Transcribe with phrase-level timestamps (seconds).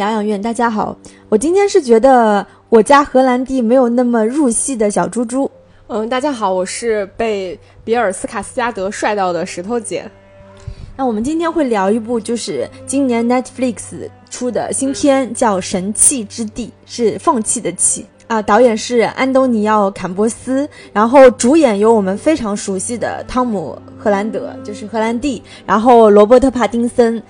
[0.00, 0.40] 疗养院。
[0.40, 0.96] 大家好，
[1.28, 5.50] 我今天是觉得我家荷兰弟没有那么入戏的小猪猪。
[5.88, 10.10] 嗯，大家好，我是被比尔斯卡斯加德帅到的石头姐。
[10.96, 18.40] 那我们今天会聊一部，就是今年 Netflix 出的新片，叫《神器之地》，是放弃的弃啊。
[18.40, 27.20] 导演是安东尼奥·坎波斯，然后主演有我们非常熟悉的汤姆·荷兰德，就是荷兰弟，然后罗伯特·帕丁森。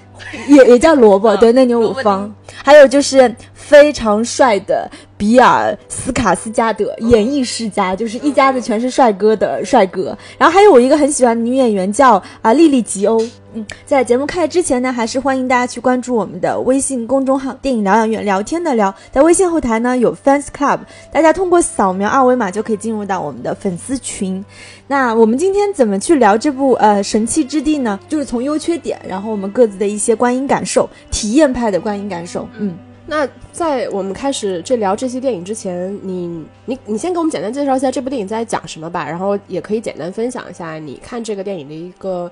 [0.47, 2.31] 也也叫萝卜，对，内牛五方，
[2.63, 3.35] 还有就是
[3.71, 10.17] 非常帅的比尔斯卡斯加德，演艺世家，就是一家子全是帅哥的帅哥。
[10.37, 13.25] 然后还有我一个很喜欢的女演员叫啊莉莉吉欧。
[13.53, 20.81] 嗯，在节目开始之前呢，还是欢迎大家去关注我们的微信公众号“电影疗养院”，聊天的聊，在微信后台呢有 fans club，
[21.13, 24.45] 大家通过扫描二维码就可以进入到我们的粉丝群。
[24.89, 28.01] 那我们今天怎么去聊这部呃神器之地呢？
[28.09, 32.49] 就是从优缺点，然后我们各自的一些观影感受，体验派的观影感受。
[32.59, 32.77] 嗯，
[33.11, 42.31] 那在我们开始这聊这些电影之前，你你你先给我们简单介绍一下这部电影在讲什么吧，然后也可以简单分享一下你看这个电影的一个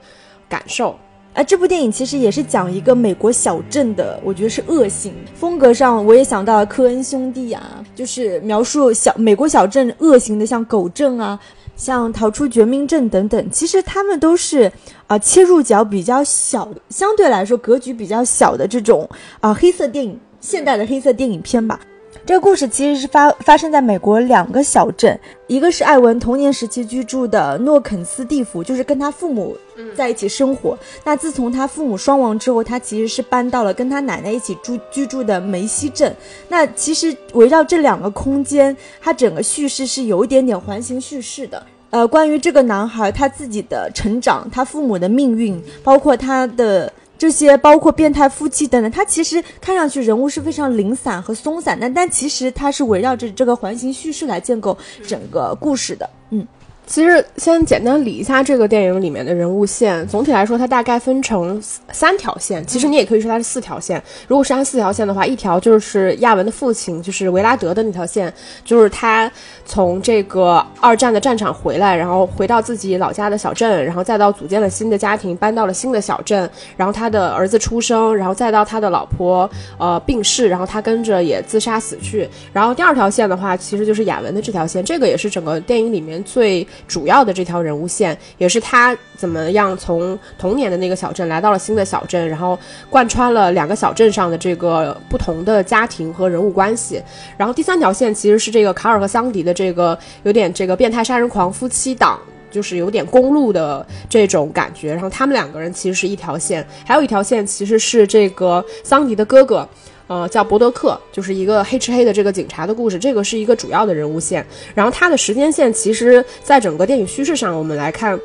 [0.48, 0.96] 感受。
[1.34, 11.36] 啊，这部电影其实也是讲一个美国小镇的，我觉得是恶性风格上，我也想到了科恩兄弟啊，就是描述小美国小镇恶行的，像狗镇啊，
[11.74, 14.70] 像逃出绝命镇等等，其实他们都是
[15.08, 19.08] 啊切入角比较小，相对来说格局比较小的这种
[19.40, 21.80] 啊黑色电影，现代的黑色电影片吧。
[22.24, 29.56] 这个故事其实是发发生在美国两个小镇，一个是艾文童年时期居住的诺肯斯蒂夫，就是跟他父母
[29.94, 30.76] 在一起生活。
[31.04, 36.14] 那自从他父母双亡之后，他其实是搬到了跟他奶奶一起住居住的梅西镇。
[36.48, 41.64] 那其实围绕这两个空间，它整个叙事是有一点点环形叙事的。
[41.90, 46.92] 呃，关于这个男孩他自己的成长，他父母的命运，包括他的。
[47.18, 56.46] 这些包括变态夫妻等等，它其实看上去人物是非常零散和松散的，但其实它是围绕着这个环形叙事来建构整个故事的，嗯。
[56.88, 60.08] 其实先简单理一下这个电影里面的人物线。
[60.08, 61.62] 总体来说，它大概分成
[61.92, 62.64] 三条线。
[62.66, 64.02] 其实你也可以说它是四条线。
[64.26, 68.32] 如果是按四条线的话，一条就是亚文的父亲，就是维拉德的那条线，
[68.64, 69.30] 就是他
[69.66, 82.26] 从这个二战的战场回来，然后回到自己老家的小镇，然后再到组建了新的家庭，搬到了新的小镇，然后他的儿子出生，然后再到他的老婆呃病逝，然后他跟着也自杀死去。
[82.50, 86.66] 然后第二条线的话，其实就是亚文的这条线，这个也是整个电影里面最。
[86.86, 92.58] 主要的这条人物线，也是他怎么样从童年的那个小镇来到了新的小镇，然后
[92.88, 97.02] 贯穿了两个小镇上的这个不同的家庭和人物关系。
[97.36, 102.18] 然后第三条线其实是这个卡尔和桑迪的这个有点这个变态杀人狂夫妻档，
[102.50, 104.92] 就是有点公路的这种感觉。
[104.92, 109.68] 然后他们两个人其实是一条线，还有一条线其实是这个桑迪的哥哥。
[110.08, 114.44] 呃，叫伯德克，就是一个黑吃黑的这个警察的故事，这个是一个主要的人物线。
[114.74, 118.18] 然后它的时间线，其实在整个电影叙事上，我们来看，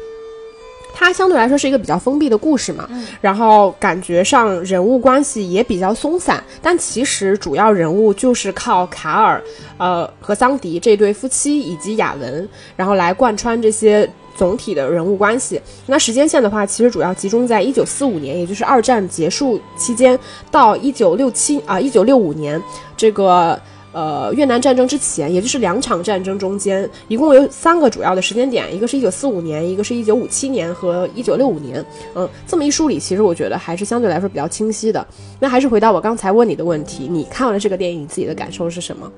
[0.93, 2.89] 它相对来说是一个比较封闭的故事嘛。
[3.19, 9.43] 然后感觉上人物关系也比较松散，但其实主要人物就是靠卡尔，
[9.77, 14.09] 呃和桑迪这对夫妻以及雅文，然后来贯穿这些。
[14.35, 20.17] 总体的人物关系，那时间线的话，其实主要集中在一九四五年，也就是二战结束期间
[20.49, 22.61] 到一九六七啊一九六五年
[22.97, 23.59] 这个
[23.93, 31.85] 呃越南战争之前，也就是两场战争中间，一共有三个主要的时间点，一个是一九四五年，一个是一九五七年和一九六五年。
[32.15, 35.07] 嗯，这么一梳理，其实我觉得还是相对来说比较清晰的。
[35.39, 39.09] 那还是回到我刚才问你的问题，你看完了这个电影，你自己的感受是什么？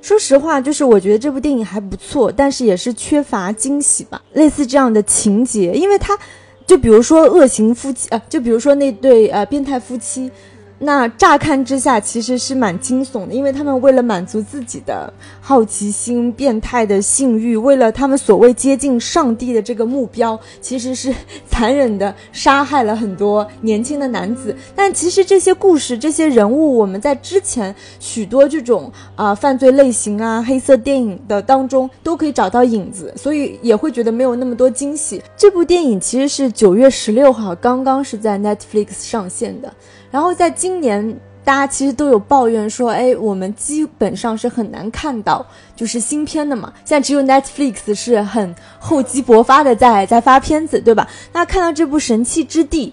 [0.00, 4.22] 说实话，就是我觉得这部电影还不错，但是也是缺乏惊喜吧。
[4.32, 6.18] 类似这样的情节，因为它，
[6.66, 10.30] 就比如说恶行夫妻啊，就比如说那对呃变态夫妻。
[10.84, 21.14] 那乍看之下其实是蛮惊悚的，因为他们为了满足自己的好奇心、变态的性欲，为了他们所谓接近上帝的这个目标，其实是
[21.48, 24.56] 残忍的杀害了很多年轻的男子。
[24.74, 35.22] 但其实这些故事、这些人物，我们在之前许多这种啊犯罪类型啊、黑色电影的当中都可以找到影子，所以也会觉得没有那么多惊喜。
[35.36, 39.72] 这部电影其实是九月十六号刚刚是在 Netflix 上线的。
[40.12, 45.44] 然后在今年，大家其实都有抱怨说，哎，我们基本上是很难看到
[45.74, 46.72] 就是新片的嘛。
[46.84, 51.08] 现在只有 Netflix 是很厚积薄发的在在发片子，对吧？
[51.32, 52.88] 那看到这部《神器之地》，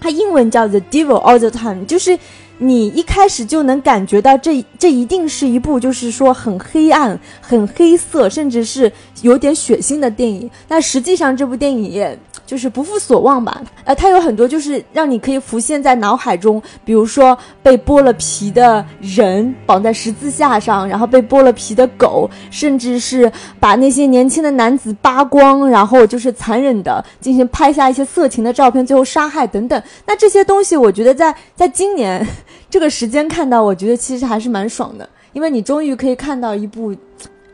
[0.00, 2.18] 它英文叫 The Devil All the Time，就是
[2.58, 10.50] 你一开始就能感觉到这这一定是一部就是说很黑暗、很黑色，甚至是有点血腥的电影。
[10.66, 12.18] 那实际上这部电影也。
[12.48, 13.60] 就是不负所望吧。
[13.84, 23.30] 呃，它有很多就是让你可以浮现在脑海中，比如说被剥了皮的人绑在十字架上，然后被剥了皮的狗，甚至是
[23.60, 29.82] 把那些年轻的男子扒光，然后就是残忍的进行拍下一些色情的照片，最后杀害等等。
[30.06, 32.26] 那这些东西，我觉得在在今年
[32.70, 36.96] 这个时间看到，我觉得其实还是蛮爽的，因为你终于可以看到一部。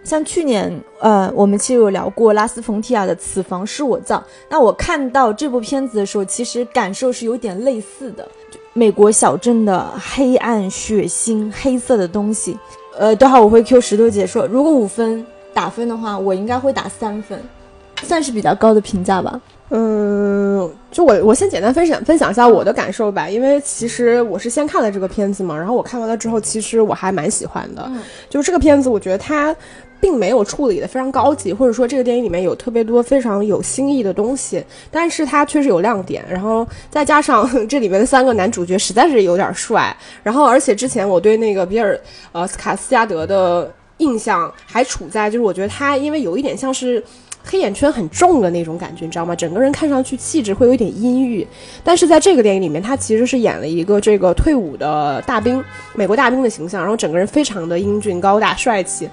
[0.04, 0.70] 像去年，
[1.00, 4.18] 呃，我们其实有聊过拉斯冯提亚的《此房是我造》。
[4.50, 8.28] 那我看到这部片子的时候，其实感受是有点类似的，
[8.74, 12.56] 美国小镇的黑暗、血腥、黑色的东西。
[12.98, 17.42] 呃，等会儿我会 Q 石头姐说，如果五分打分的话，我应该会打三分，
[18.02, 19.40] 算是比较高的评价吧。
[19.70, 27.90] 嗯，就我我先简单分享分享一下我的感受吧，因为其实我是先看了这个片子嘛，然后我看完了之后，其实我还蛮喜欢的。
[28.28, 29.56] 就是这个片子，我觉得它。
[30.04, 36.22] 并没有处理的非常高级，或者说这个电影里面有特别多非常有新意的东西，但是它确实有亮点。
[36.28, 41.98] 然后再加上 这里面的三个男主角实在是有点帅，然后而且之前我对那个比尔
[42.32, 47.02] 呃斯卡斯加德的印象还处在就是我觉得他因为有一点像是
[47.42, 49.34] 黑眼圈很重的那种感觉，你知道吗？
[49.34, 51.46] 整个人看上去气质会有一点阴郁。
[51.82, 55.64] 但是在这个电影里面，他其实是演了一个这个退伍的大兵，
[55.94, 59.08] 美国大兵的形象，然后整个人非常的英俊高大帅气。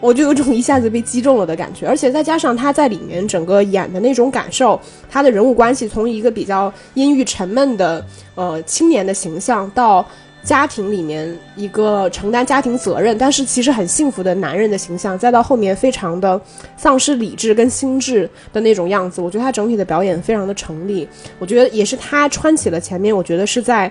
[0.00, 4.78] 我就有种一下子被击中了的感觉，而且再加上他在里面整个演的那种感受，
[5.10, 8.04] 他的人物关系从一个比较阴郁沉闷的
[8.34, 10.06] 呃青年的形象，到
[10.42, 16.40] 家庭里面一个承担家庭责任但是其实很幸福的男人的形象，再到后面非常的
[16.76, 21.08] 丧失理智跟心智的那种样子，我觉得他整体的表演非常的成立。
[21.40, 23.90] 我觉得也是他穿起了前面，我觉得是在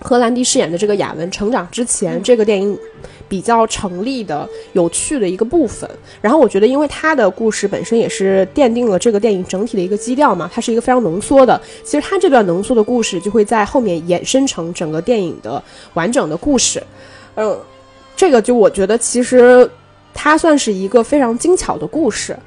[0.00, 2.78] 荷兰弟饰演的这个雅文成长之前，这个电影。
[3.26, 5.88] 比较成立的、有趣的一个部分。
[6.20, 11.58] 然后我觉得，因为他的故事本身也是奠定了这个电影整体的一个基调嘛，它是一个非常浓缩的。
[11.82, 15.60] 其实他这段浓缩的故事就会在后面衍生成整个电影的
[15.94, 16.80] 完整的故事。
[17.36, 17.58] 嗯，
[18.14, 19.68] 这个就我觉得其实
[20.12, 22.38] 它算是一个非常精巧的故事。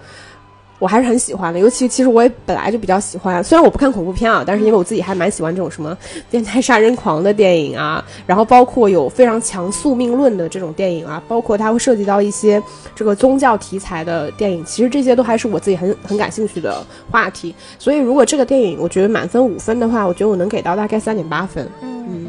[0.80, 5.98] 我还是很喜欢的，尤其其实我也本来就比较喜欢，虽然我不看恐怖片啊，但是因为我自己还蛮喜欢这种什么
[6.30, 12.62] 变态杀人狂的电影啊， 然后包括有非常强宿命论的这种电影啊，包括它会涉及到一些
[12.96, 17.56] 这个宗教题材的电影，其实这些都还是我自己很很感兴趣的话题。
[17.80, 21.68] 所以如果这个电影我觉得满分五分的话，我觉得我能给到大概三点八分。
[21.82, 22.28] 嗯。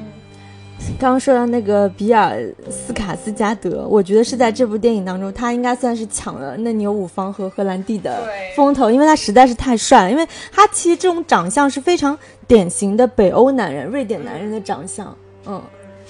[0.98, 2.40] 刚刚说到那个比尔
[2.70, 8.26] 斯卡斯加德，我觉得是在这部电影当中，他应该算是抢了那牛五方和荷兰弟的
[8.56, 10.10] 风头，因为他实在是太帅了。
[10.10, 15.16] 因为他其实这种长相是非常典型的北欧男人、瑞典男人的长相，
[15.46, 15.62] 嗯，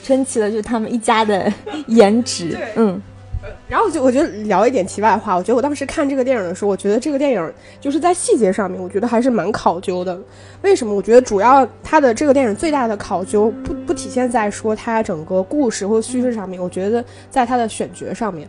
[0.03, 1.53] 撑起了就他们一家的
[1.88, 3.00] 颜值，嗯。
[3.69, 10.19] 然后就我觉得聊一点题外话，我觉得我当时看这个电影的时候，我觉得这个电影就是在细节上面，我觉得还是蛮考究的。
[10.63, 10.94] 为什么？
[10.94, 18.48] 我觉得主要它的这个电影最大的考究不不体现在说它整个故事或叙事上面，我觉得在它的选角上面，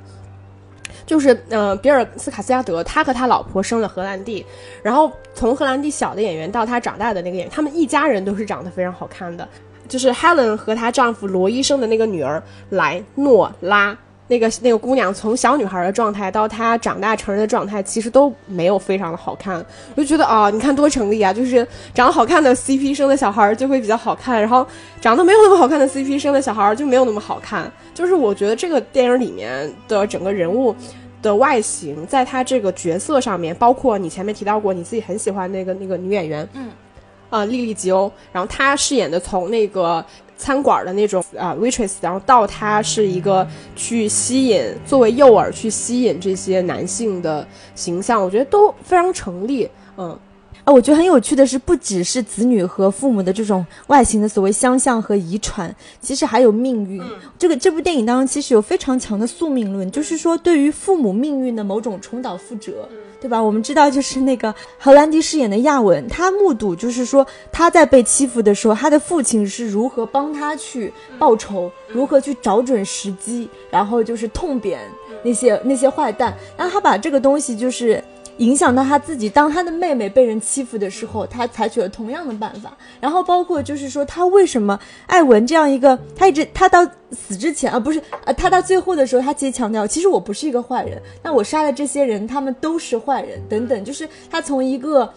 [1.05, 4.43] 就是呃，比尔斯卡斯加德他和他老婆生了荷兰弟，
[4.81, 9.47] 然后从荷兰弟小的演员到他长大的那个演员，他们一家人都是长得非常好看的，
[9.87, 13.95] 就是 Helen 和她丈夫罗医生的那个女儿莱诺拉。
[14.29, 19.57] 那个那个姑娘从小女孩的状态到她长大成人的状态，其实都没有非常的好看。
[19.95, 21.33] 我就觉得啊，你看多成立啊！
[21.33, 24.65] 就是长得好看的 CP 生的小孩就会比较好看，然后
[25.01, 27.69] 长得没有那么好看的 CP 生的小孩就没有那么好看。
[27.93, 30.75] 就是我觉得这个电影里面的整个人物
[31.23, 36.69] 的外形，在他这个角色上面，包括你前面提到过你自己很喜欢那个那个女演员，嗯，
[37.31, 40.05] 啊，莉莉吉欧，然后她饰演的从那个。
[40.39, 50.17] 餐馆的那种啊，waitress，然后到他是一个去吸引作为诱饵去吸引这些男性的形象，我觉得都非常成立，嗯。
[50.69, 57.01] 啊，我觉得很有趣的是，不只是子女和父母的这种外形的所谓相像和遗传，其实还有命运。
[57.39, 62.87] 这个这部电影当中其实有非常强的宿命论，就是说对于父母命运的某种重蹈覆辙，
[63.19, 63.41] 对吧？
[63.41, 74.79] 我们知道，就是那个荷兰弟饰演的亚文，他目睹就是说他在被欺负的时候，他的父亲是如何帮他去报仇，如何去找准时机，然后就是痛扁
[75.23, 76.37] 那些那些坏蛋。
[76.55, 78.03] 那他把这个东西就是。
[78.39, 82.75] 影响到他自己，当他的妹妹被人欺负的时候，他采取了同样的办法。
[82.99, 93.83] 然后包括就是说，他为什么艾文这样一个，他一直他到死之前啊，不是啊，他到最后的时候，他其实强调，其实我不是一个坏人，那我杀的这些人，他们都是坏人等等。
[93.83, 95.13] 就是他从一个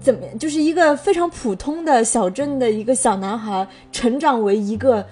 [0.00, 5.04] 怎么，就是一个非常普通的小镇的一个小男孩，成长为一个，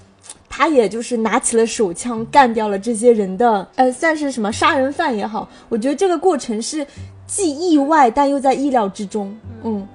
[0.49, 5.47] 他也就是拿起了手枪干掉了这些人的，呃，算是什么杀人犯也好。
[5.69, 6.87] 我觉得这个过程是。
[7.33, 9.35] 既意外，但又在意料之中。
[9.63, 9.89] 嗯，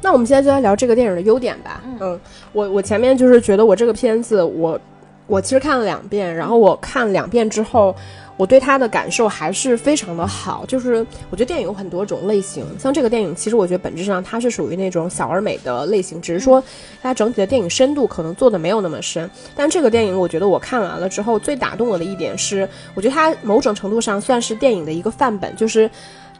[0.00, 1.82] 那我们现在就来聊这个电影的优点吧。
[2.00, 2.18] 嗯，
[2.54, 4.80] 我我前面就是觉得我这个片子，我
[5.26, 7.94] 我其实看了两遍，然后我看两遍之后。
[8.36, 16.62] 我对它的感受还是非常的好，就是我觉得电影有很多种类型，像这个电影，其实我觉得本质上它是属于那种小而美的类型，只是说
[17.02, 19.30] 它整体的电影深度可能做的没有那么深。
[19.54, 25.90] 但这个电影，我觉得我看完了之后，最打动我的一点是，我觉得它某种程度上算是电影的一个范本，就是。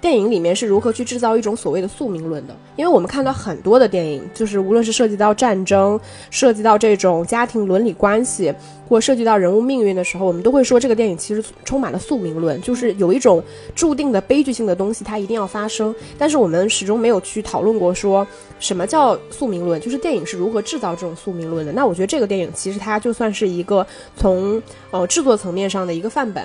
[0.02, 2.56] 电影里面是如何去制造一种所谓的宿命论的？
[2.74, 8.52] 因为我们看到很多的电影，就是无论是涉及到战争，涉及到这种家庭伦理关系，
[8.88, 13.40] 或涉及到人物命运的时候，我们都会说这个电影其实充满了宿命论，就是有一种
[13.76, 15.94] 注定的悲剧性的东西，它一定要发生。
[16.18, 18.26] 但是我们始终没有去讨论过说
[18.58, 21.70] 什么叫宿命论，就是电影是如何制造这种宿命论的。
[21.70, 26.44] 那我觉得这个电影其实它就算是一个从呃制作层面上的一个范本。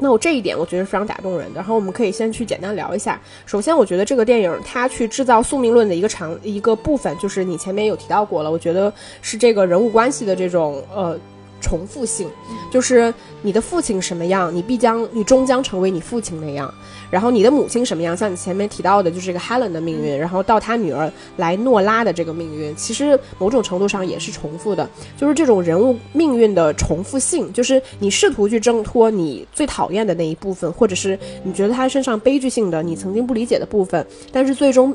[0.00, 1.56] 那我这一点我觉得是非常打动人的。
[1.56, 3.20] 然后我们可以先去简单聊一下。
[3.46, 8.50] 首先，我觉得这个电影它去制造宿命论的一个长一个部分，就是你前面有提到过了。
[8.50, 8.92] 我觉得
[9.22, 11.18] 是这个人物关系的这种呃。
[11.62, 12.26] 重复性，
[12.72, 16.72] 就是你的父亲什么样，你必将你终将成为你父亲那样。
[17.10, 24.88] 然后你的母亲什么样，像你前面提到的，就是这个 Helen 的命运，然后到他女儿莱诺拉的这个命运，其实某种程度上也是重复的。
[25.16, 34.94] 就是这种人物命运的重复性，就是你试图去挣脱你最讨厌的那一部分，或者是你觉得他身上悲剧性的、你曾经不理解的部分，但是最终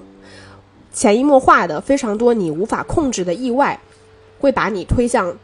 [0.94, 3.78] 潜移默化的非常多你无法控制的意外，
[4.40, 5.36] 会把你推向。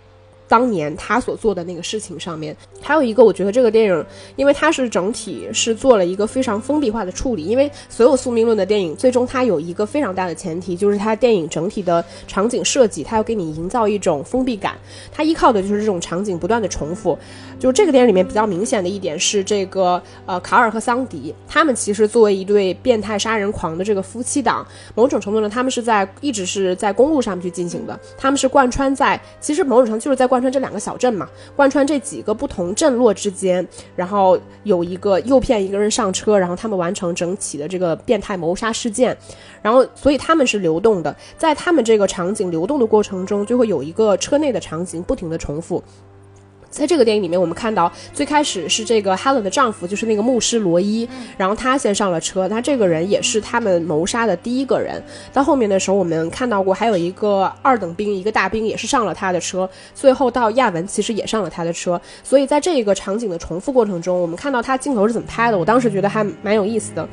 [0.51, 4.05] 当年他所做的那个事情上面，还有一个，我觉得这个电影，
[4.35, 7.45] 因为它是整体是做了一个非常封闭化的处理。
[7.45, 14.75] 因为所有宿命论的电影，最终它有一个非常大的前提，就是它电影整体的场景设计，它要给你营造一种封闭感。
[15.09, 17.17] 它依靠的就是这种场景不断的重复。
[17.57, 30.40] 就这个电影里面比较明显的一点是，这个呃卡尔和桑迪，他们其实作为一对变态杀人狂的这个夫妻档，某种程度呢，他们是在一直是在公路上面去进行的，他们是贯穿在，其实某种程度就是在贯。
[30.41, 39.15] 穿这两个小镇嘛，贯穿这几个不同镇落之间，然后有一个诱骗一个人上车，然后他们完成整体的这个变态谋杀事件，
[39.61, 45.83] 然后所以他们是流动的，在他们这个场景流动的过程中，就会有一个车内的场景不停的重复。
[46.71, 55.03] 在这个电影里面，我们看到最开始是这个 Helen 的丈夫，就是那个牧师罗伊，然后他先上了车，他这个人也是他们谋杀的第一个人。
[55.31, 59.69] 到后面的时候，我们看到过还有一个二等兵，一个大兵也是上了他的车。
[59.93, 62.01] 最后到亚文其实也上了他的车。
[62.23, 67.07] 所以在这个场景的重复过程中，我们看到他镜头是怎么拍的，我当时觉得还蛮有意思的，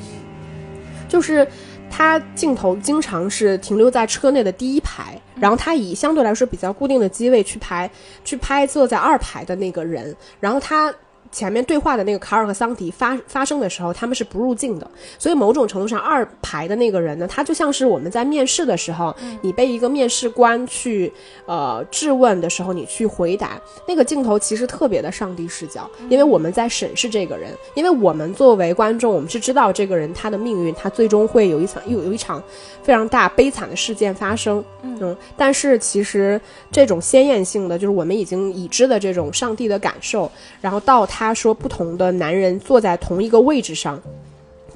[1.08, 1.46] 就是。
[1.90, 7.90] 他镜头经常是停留在车内的第一排，然后他以相对来说比较固定的机位去拍，
[8.24, 10.94] 去拍坐在二排的那个人，然后他。
[11.30, 21.12] 前面对话的那个卡尔和桑迪发发生的时候，他们是不入镜的，所以某种程度上，二排的那个人呢，他就像是我们在面试的时候，你被一个面试官去
[21.46, 23.60] 呃质问的时候，你去回答。
[23.86, 32.42] 那个镜头，其实特别的上帝视角，因为我们在审视这个人，因为我们作为观众，我们是知道这个人他的命运，他最终会有一场有有一场
[32.82, 36.40] 非常大悲惨的事件发生，嗯，但是其实
[36.72, 40.30] 这种鲜艳性的，就是我们已经已知的这种上帝的感受，
[40.62, 41.17] 然后到他。
[41.18, 44.00] 他说：“不同的男人坐在同一个位置上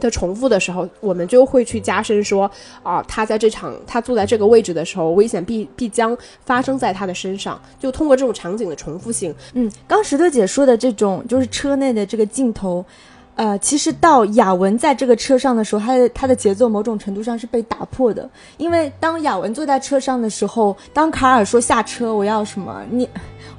[0.01, 2.51] 的重复的时候，我们就会去加深说
[2.83, 7.63] 啊，他在这场他坐在这个位置的时候，危险必必将发生在他的身上。
[7.79, 12.85] 就通过这种场景的重复性，嗯，刚石头姐说的这种就是车内的这个镜头，
[13.37, 23.09] 呃，其实到雅文在这个车上的时候，他的他的节奏某种程度上是被打破的，因为当雅文坐在车上的时候，当卡尔说下车，我要什么你，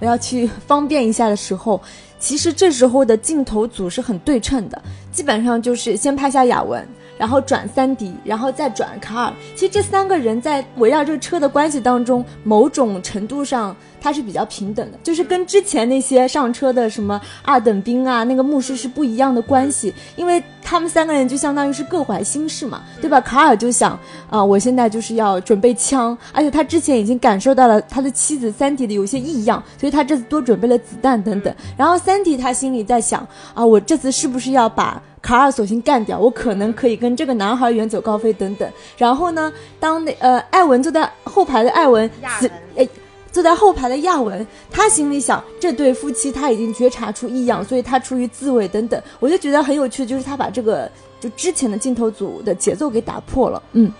[0.01, 1.79] 我要去方便一下的时候。”
[2.23, 9.33] 其实这时候的镜头组是很对称的，基本上就是先拍下雅文，然后转三迪，然后再转卡尔。
[9.55, 13.75] 其实这三个人在围绕这个车的关系当中，某种程度上。
[14.03, 23.21] 他是比较平等的，就是跟之前那些上车的什么二等兵啊，那个牧师是不一样的关系，因为他们三个人就相当于是各怀心事嘛，对吧？
[23.21, 23.97] 卡尔就想
[24.29, 31.55] 啊，我现在就是要准备枪，而且他之前已经感受到了他的妻子三迪的有些异样，所以他这次多准备了子弹等等。
[31.77, 36.19] 然后三迪他心里在想啊，我这次是不是要把卡尔索性干掉？
[36.19, 38.71] 我可能可以跟这个男孩远走高飞等等。
[38.95, 42.07] 然后呢，当那呃艾文坐在后排的艾文
[42.39, 42.87] 死哎。
[43.31, 50.87] 坐在后排的亚文，他心里想，这对夫妻他已经觉察出异样，所以他出于自卫等等，我就觉得很有趣，就是他把这个
[51.19, 53.63] 就之前的镜头组的节奏给打破了。
[53.71, 53.91] 嗯，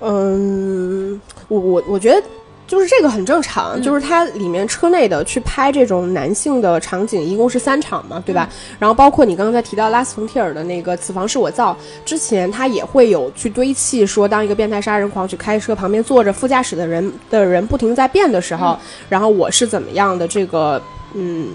[0.00, 2.20] 嗯，我我我觉得
[2.68, 8.48] 就是这个很正常，就是它里面车内的去拍这种男性的场景，一共是三场嘛，对吧？
[8.78, 20.80] 然后包括你刚才提到拉斯冯提尔的那个“此房是我造”，之前他也会有去堆砌说，当一个变态杀人狂去开车，旁边坐着副驾驶的人的人不停在变的时候，然后我是怎么样的这个
[21.14, 21.48] 嗯。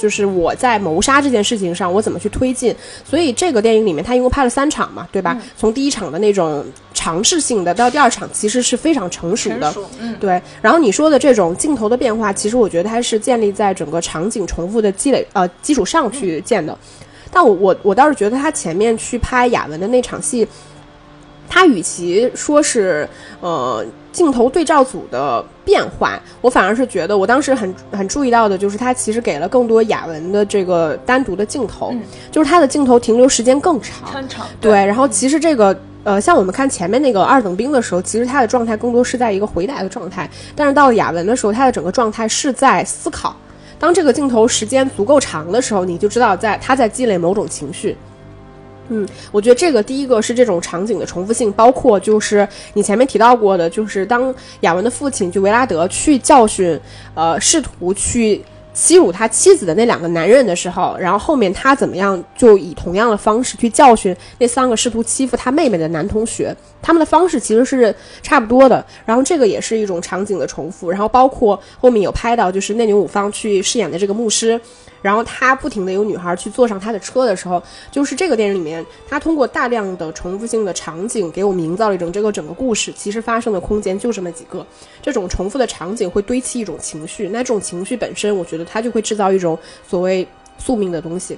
[0.00, 2.74] 就是我在谋杀这件事情上，我怎么去推进？
[3.04, 5.40] 所以这个电影里面，他一共拍了三场嘛，对吧？
[5.56, 10.40] 从第一场的那种尝试性的，到第二场其实是非常成熟的，嗯，对。
[10.60, 16.76] 然后你说的这种镜头的变化，其实我觉得它是建立在整个场景重复的积累呃基础上去建的。
[17.30, 20.46] 但我我我倒是觉得他前面去拍雅文的那场戏，
[21.48, 23.08] 他与其说是
[23.40, 23.84] 呃。
[24.14, 31.92] 镜头对照组的变化，我反而是觉得，我当时很很注意到的，就是他其实给了更多雅文的这个单独的镜头，
[32.30, 34.08] 就是他的镜头停留时间更长。
[34.28, 43.34] 长对，然后其实这个呃，像我们看前面那个二等兵的时候，其实他的状态更多是在一个回答的状态，但是到了雅文的时候，他的整个状态是在思考。
[43.80, 47.96] 当这个镜头时间足够长的时候，你就知道在他在积累某种情绪。
[48.88, 56.78] 嗯，我觉得这个第一个是这种场景的重复性，包括就是你前面提到过的，就是当雅文的父亲就维拉德去教训，
[57.14, 68.84] 呃，试图去欺辱他妻子的那两个男人的时候，然后后面他怎么样就以同样的方式去教训那三个试图欺负他妹妹的男同学，他们的方式其实是差不多的。
[69.06, 74.60] 然后这个也是一种场景的重复，然后包括后面有拍到就是内牛五方去饰演的这个牧师。
[75.04, 84.66] 然后他不停的有女孩去坐上他的车的时候，就是这个电影里面，他通过大量的重复性的场景给我营造了一种这个整个故事其实发生的空间就这么几个，
[85.02, 91.36] 这种重复的场景会堆砌一种情绪，那这种情绪本身，我觉得它就会制造一种所谓宿命的东西。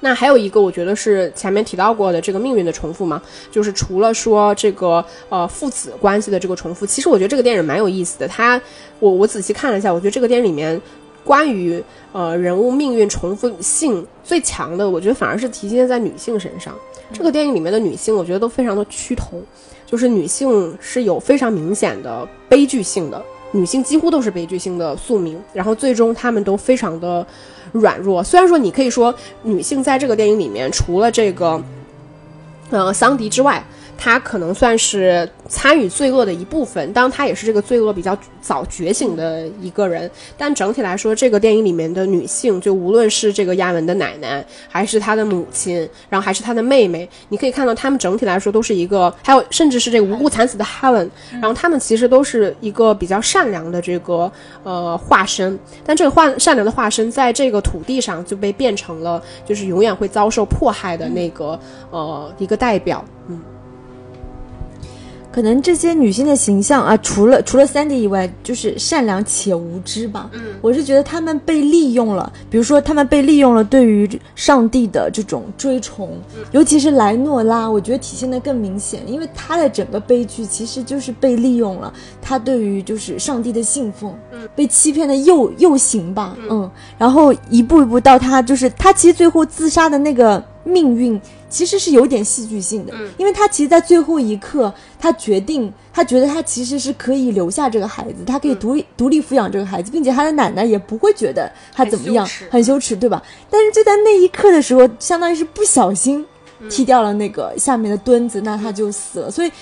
[0.00, 8.26] 那还有一个，我觉得是前面提到过的这个命运的重复嘛，就是除了说这个呃父子关系的这个重复，其实我觉得这个电影蛮有意思的。
[8.26, 8.60] 它
[8.98, 10.82] 我我仔细看了一下，我觉得这个电影里面。
[11.26, 16.72] 关于呃人物命运重复性最强的，我觉得反而是体现在女性身上。
[17.12, 19.42] 这个电影里面的女性，我觉得都非常的趋同，
[19.84, 25.36] 就是女性是有非常明显的悲剧性的，女性几乎都是悲剧性的宿命。
[25.52, 27.26] 然后最终她们都非常的
[27.72, 28.22] 软弱。
[28.22, 31.60] 虽然说你可以说女性在这个电影里面，除了这个
[32.70, 33.62] 呃桑迪之外。
[33.98, 40.10] 他可能算是参与罪恶的一部分，当然他也是这个罪恶比较早觉醒的一个人。
[40.36, 54.30] 但整体来说，这个电影里面的女性，就无论是这个亚文的奶奶，还是她的母亲，然后还是她的妹妹，你可以看到她们整体来说都是一个，还有甚至是这个无辜惨死的 Helen，然后他们其实都是一个比较善良的这个
[54.62, 55.58] 呃化身。
[55.84, 61.58] 但这个化善良的化身，在这个土地上就被变成了，就是永远会遭受迫害的那个
[61.90, 63.40] 呃一个代表，嗯。
[65.36, 70.30] 可能这些女性的形象啊，除了除了 Sandy 以外，就是善良且无知吧。
[70.32, 76.18] 嗯，我是觉得她们被利用了，比如说她们被利用了对于上帝的这种追崇，
[76.52, 84.14] 尤其是莱诺拉，我觉得体现的更明显，因为她的整个悲剧其实就是被利用了，她对于就是上帝的信奉，
[84.54, 91.20] 被欺骗的又又行吧，嗯，然后一步一步到她就是她其实最后自杀的那个命运。
[91.48, 103.22] 其实是有点戏剧性的，因为他其实，在最后一刻，他决定，他觉得他其实是可以留下这个孩子，他可以独立独立抚养这个孩子，并且他的奶奶也不会觉得他怎么样，很羞耻，对吧？
[103.48, 106.26] 但是就在那一刻的时候，相当于是不小心
[106.68, 109.30] 踢掉了那个下面的墩子，那他就死了。
[109.30, 109.52] 所以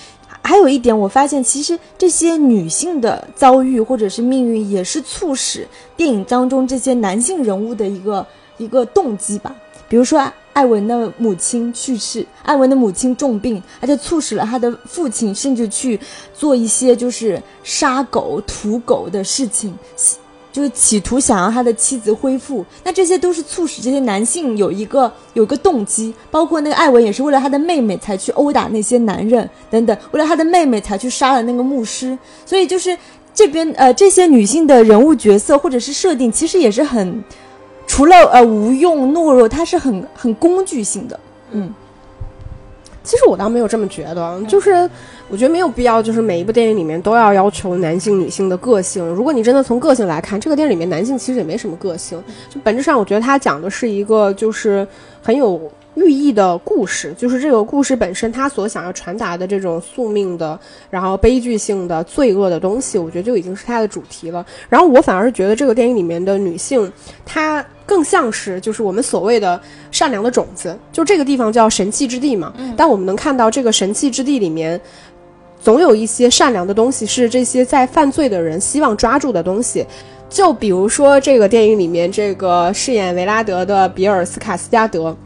[0.41, 8.25] 还有一点，我发现其实这些女性的遭遇或者是命运，也是促使电影当中这些男性人物的一个
[8.57, 9.55] 一个动机吧。
[9.87, 10.19] 比如说。
[10.55, 15.99] 艾文的母亲去世，艾文的母亲重病，而且促使了他的父亲甚至去
[16.33, 19.77] 做一些就是杀狗、屠狗的事情，
[20.53, 22.65] 就是企图想要他的妻子恢复。
[22.85, 32.17] 那这些都是促使这些男性有一个有一个动机，包括那个艾文也是为了他的妹妹才去殴打那些男人等等，为了他的妹妹才去杀了那个牧师。
[32.45, 32.97] 所以就是
[33.33, 37.21] 这边呃这些女性的人物角色或者是设定，其实也是很。
[37.87, 41.19] 除了呃无用懦弱，它是很很工具性的。
[41.51, 41.73] 嗯，
[43.03, 44.89] 其实我倒没有这么觉得，就是
[45.29, 49.05] 我觉得没有必要，就是每一部电影里面都要要求男性女性的个性。
[49.07, 52.21] 如果你真的从个性来看，这个电影里面男性其实也没什么个性。
[52.49, 54.87] 就本质上，我觉得他讲的是一个就是
[55.21, 55.59] 很有。
[55.95, 64.45] 寓意的故事，就是这个故事本身，它所想要传达的这种宿命的，然后悲剧性的、罪恶的东西，我觉得就已经是它的主题了。
[64.69, 66.91] 然后我反而是觉得这个电影里面的女性，
[67.25, 69.59] 她更像是就是我们所谓的
[69.91, 72.53] 善良的种子，就这个地方叫神器之地嘛。
[72.75, 74.79] 但我们能看到这个神器之地里面。
[75.61, 79.83] 总有一些善良的东西是这些在犯罪的人希望抓住的东西。
[80.29, 85.17] 就比如说这个电影里面，这个饰演维拉德的比尔斯卡斯加德，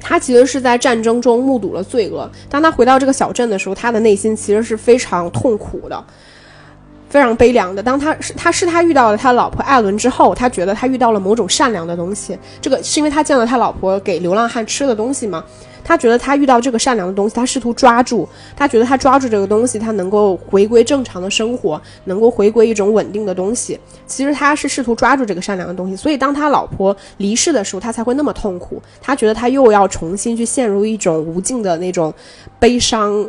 [0.00, 2.30] 他其实是在战争中目睹了罪恶。
[2.48, 6.04] 当他回到这个小镇的时候，他的内心其实是非常痛苦的。
[7.16, 7.82] 非常悲凉的。
[7.82, 12.38] 当他是他是他遇到了他老婆艾伦之后，他觉得他遇到了某种善良的东西。
[12.60, 15.42] 这个是因为他见了他老婆给流浪汉吃的东西吗？
[15.82, 18.28] 他觉得他遇到这个善良的东西，他试图抓住。
[18.54, 23.80] 他觉得他抓住这个东西，他能够回归正常的生活，能够回归一种稳定的东西。
[24.06, 25.96] 其实他是试图抓住这个善良的东西。
[25.96, 28.82] 所以当他老婆离世的时候，他才会那么痛苦。
[29.00, 32.12] 他觉得他又要重新去陷入一种无尽的那种
[32.58, 33.26] 悲伤。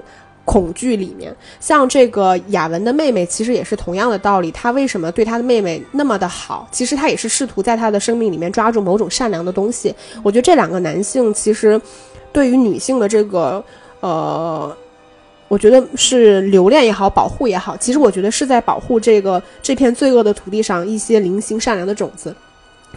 [0.47, 4.49] 恐惧里面，像这个雅文的妹妹，其实也是同样的道理。
[4.51, 6.65] 他为什么对他的妹妹那么的好？
[6.71, 9.93] 其实他也是试图在他的生命里面抓住某种善良的东西。
[10.23, 11.79] 我觉得这两个男性其实
[12.31, 13.61] 对于女性的这个，
[13.99, 14.73] 呃，
[15.49, 22.33] 我觉得是留恋也好，保护也好，其实我觉得是在保护这个这片罪恶的土地上一些零星善良的种子。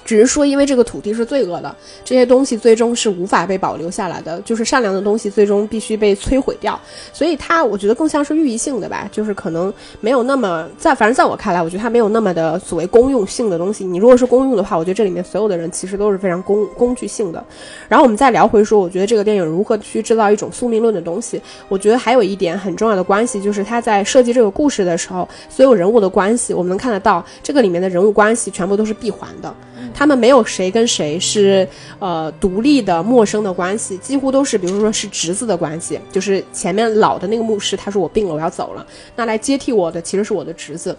[0.03, 1.75] 只是说，因为这个土地是罪恶的，
[2.05, 6.79] 这些东西最终是无法被保留下来的，就是善良的东西最终必须被摧毁掉。
[7.13, 13.85] 所以它，我觉得更像是寓意性的吧，就是可能没有那么在，反正在我看来，我觉得它没有那么的所谓公用性的东西。
[13.85, 17.45] 你如果是公用的话，我觉得这里面所有的人其实都是非常工工具性的。
[17.89, 21.41] 然后我们再聊回说，我觉得这个电影如何去制造一种宿命论的东西。
[21.69, 29.55] 我觉得还有一点很重要的关系，就是他在设计这个故事的时候，所有人物的关系，我们能看得到这个里面的人物关系全部都是闭环的。
[29.93, 31.67] 他们没有谁跟谁是
[31.99, 40.97] 呃独立的陌生的关系，几乎都是，比如说是侄子的关系，就是前面老的那个牧师，他说我病了，我要走了，那来接替我的其实是我的侄子。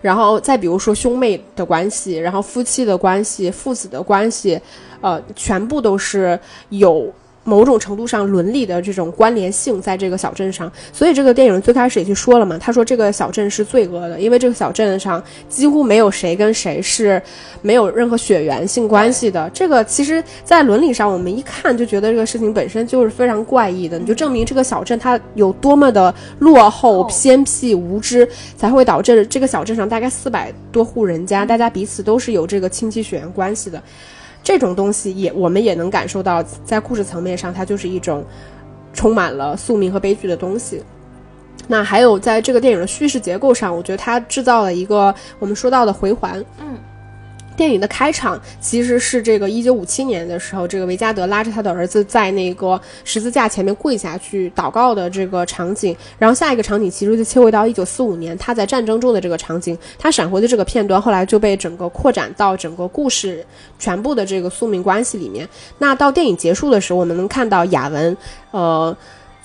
[0.00, 4.60] 然后再比如说兄妹的关系，然后夫妻的关系，父子的关系，
[5.00, 6.38] 呃，全部都是
[6.70, 7.12] 有。
[7.48, 17.20] 某种程度上伦理的这种关联性，在这个小镇上，所以这个电影最开始也去说了嘛，他说这个小镇是罪恶的，因为这个小镇上几乎没有谁跟谁是
[17.62, 19.50] 没有任何血缘性关系的。
[19.54, 33.82] 这个其实，在伦理上，我们一看就觉得这个事情本身就是非常怪异的，你就证明这个小镇它有多么的落后、偏僻、无知，才会导致这个小镇上大概四百多户人家，大家彼此都是有这个亲戚血缘关系的。
[34.48, 38.24] 这种东西也，我们也能感受到，在故事层面上，它就是一种
[38.94, 40.82] 充满了宿命和悲剧的东西。
[41.66, 46.42] 那还有在这个电影的叙事结构上，我觉得它制造了一个我们说到的回环。
[46.62, 46.78] 嗯。
[47.58, 55.94] 电影的开场其实是这个一九五七年的时候，这个维加德拉着他的儿子在那个十字架前面跪下去祷告的这个场景。
[56.20, 59.76] 然后下一个场景其实就切回到一九四五年他在战争中的这个场景。
[59.98, 63.44] 他闪回的这个片段后来就被整个扩展到整个故事
[63.76, 65.48] 全部的这个宿命关系里面。
[65.78, 68.16] 那到电影结束的时候，我们能看到雅文，
[68.52, 68.96] 呃。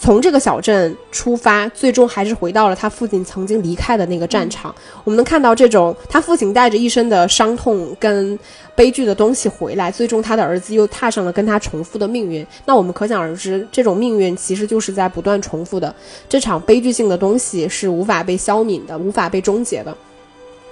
[0.03, 4.75] 从这个小镇出发，最终还是回到了他父亲曾经离开的那个战场。
[5.05, 8.37] 我们能看到这种他父亲带着一身的伤痛跟
[8.75, 12.45] 悲剧的东西回来，最终他的儿子又踏上了跟他重复的命运。
[12.65, 15.95] 那我们可想而知，这种命运其实就是在不断重复的。
[16.27, 19.97] 这场悲剧性的东西是无法被消泯的，无法被终结的。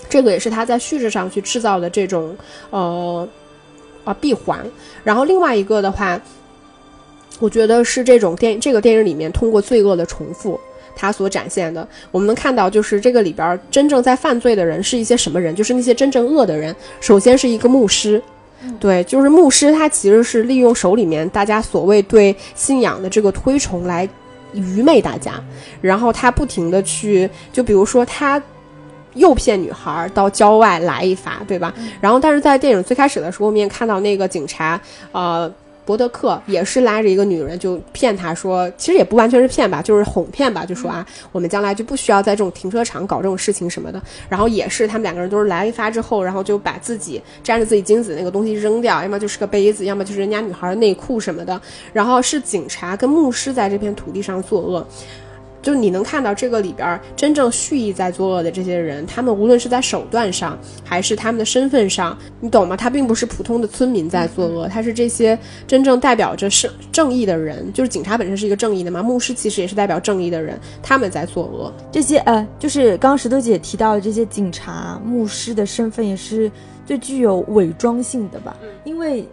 [0.09, 2.35] 这个也是他在叙事上去制造的这种
[2.69, 3.25] 呃
[4.03, 4.59] 啊闭环。
[5.05, 6.19] 然后另外一个的话。
[7.41, 10.59] 我觉得是这种电这个电影里面通过罪恶的重复，
[10.95, 16.73] 它所展现的，我们能看到就是这个里边真正在犯罪的人是一些什么人，就是那些真正恶的人。
[16.99, 18.21] 首先是一个牧师，
[18.79, 24.07] 对，就是牧师，他其实是利用手里面大家所谓对信仰的这个推崇来
[24.53, 25.33] 愚昧大家，
[25.81, 28.39] 然后他不停的去，就比如说他
[29.15, 31.73] 诱骗女孩到郊外来一发，对吧？
[31.99, 34.79] 然后但是在电影最开始的时候，我们也看到那个警察，
[35.11, 35.51] 呃。
[35.85, 44.01] 伯德克也是拉着一个女人，就骗她说，其实也不完全是骗吧，就是哄骗吧，就说啊，我们将来就不需要在这种停车场搞这种事情什么的。
[44.29, 51.59] 然后也是他们两个人都是来一发之后，然后就把自己沾着自己精子那个东西扔掉，要么就是个杯子，要么就是人家女孩的内裤什么的。
[51.91, 54.85] 然后是警察跟牧师在这片土地上作恶。
[55.61, 62.75] 就你能看到这个里边真正蓄意在作恶的这些人，他们无论是在手段上，还是他们的身份上，你懂吗？
[62.75, 67.71] 他并不是普通的村民在作恶，他是这些真正代表着是正义的人。
[67.73, 71.71] 就是警察本身是一个正义的嘛，牧师其实也是代表正义的人，他们在作恶。
[71.91, 76.51] 这些呃，就是刚石头姐提到的这些警察、牧师的身份，也是
[76.85, 78.57] 最具有伪装性的吧？
[78.83, 79.27] 因为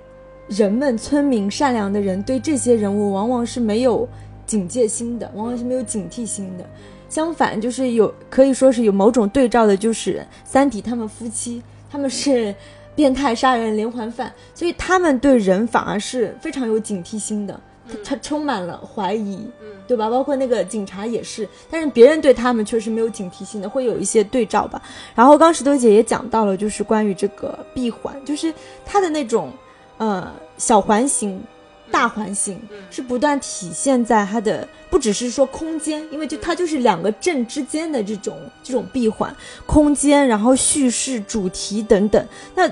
[0.46, 4.06] 人们、村民、善良的人对这些人物往往是没有。
[4.48, 6.64] 警戒心的，往往是没有警惕心的。
[7.08, 12.54] 相反，就是有可以说是有某种对照的，就是三体他们夫妻，他们是
[12.94, 17.60] 变态杀人连环犯，所以他们对人反而是非常有警惕心的。
[18.04, 19.40] 他充满了怀疑，
[19.86, 20.10] 对吧？
[20.10, 24.82] 包括那个警察也是，但是别人对他们确实没有警惕心的，会有一些对照吧。
[25.14, 28.52] 然后刚石头姐也讲到了，就是关于这个闭环，就是
[28.84, 29.50] 它的那种
[29.96, 31.42] 呃小环形。
[31.90, 39.34] 大环形是不断体现在它的，不只是说空间，因为就它就是两个镇之间的这种这种闭环
[39.66, 42.24] 空间，然后叙事主题等等。
[42.54, 42.70] 那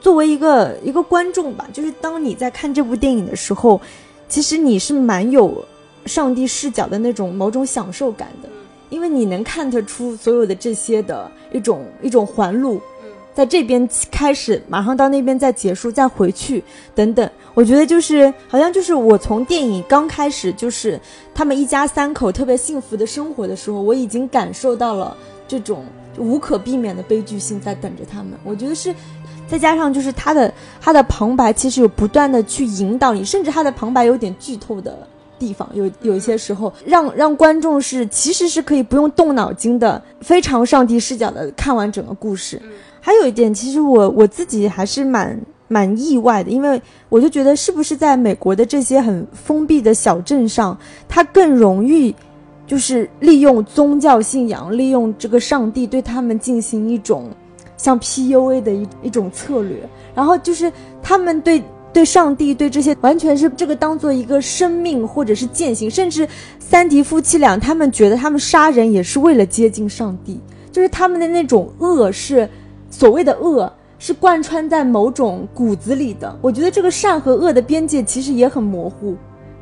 [0.00, 3.80] 作为一个一个观众吧，就是当你在看这部电影的时候，
[4.28, 5.64] 其实你是蛮有
[6.04, 8.48] 上帝视角的那种某种享受感的，
[8.90, 12.80] 因为你能看得出所有的这些的一种一种环路。
[13.36, 17.30] 在这边开始，马上到那边再结束，再回去，等等。
[17.52, 20.98] 我觉得就是好像就是我从电影刚开始，就是
[21.34, 25.14] 他们一家三口特别幸福的生活的时候，我已经感受到了
[25.46, 25.84] 这种
[26.16, 28.32] 无可避免的悲剧性在等着他们。
[28.42, 28.94] 我觉得是，
[29.46, 35.06] 再加上就是他的他的旁白其实有不断的去引导你，甚至他的旁白有点剧透的
[35.38, 42.60] 地方，有有一些时候让让观众是其实是可以不用动脑筋的，非常上帝视角的看完整个故事。
[43.06, 50.76] 还有一点，其实我我自己还是蛮蛮意外的，因为我就觉得是不是在美国的这些很封闭的小镇上，
[51.08, 52.12] 他更容易
[52.66, 57.30] 就是利用宗教信仰，利用这个上帝对他们进行一种
[57.76, 66.26] 像 PUA 的一一种策略，然后就是他们对对上帝对这些完全是这个当做一个生命或者是践行，甚至
[66.58, 70.40] 三迪夫妻俩他们觉得他们杀人也是为了接近上帝，
[70.72, 72.50] 就是他们的那种恶是。
[72.98, 79.14] 所谓的恶是贯穿在某种骨子里的，我觉得这个善和恶的边界其实也很模糊，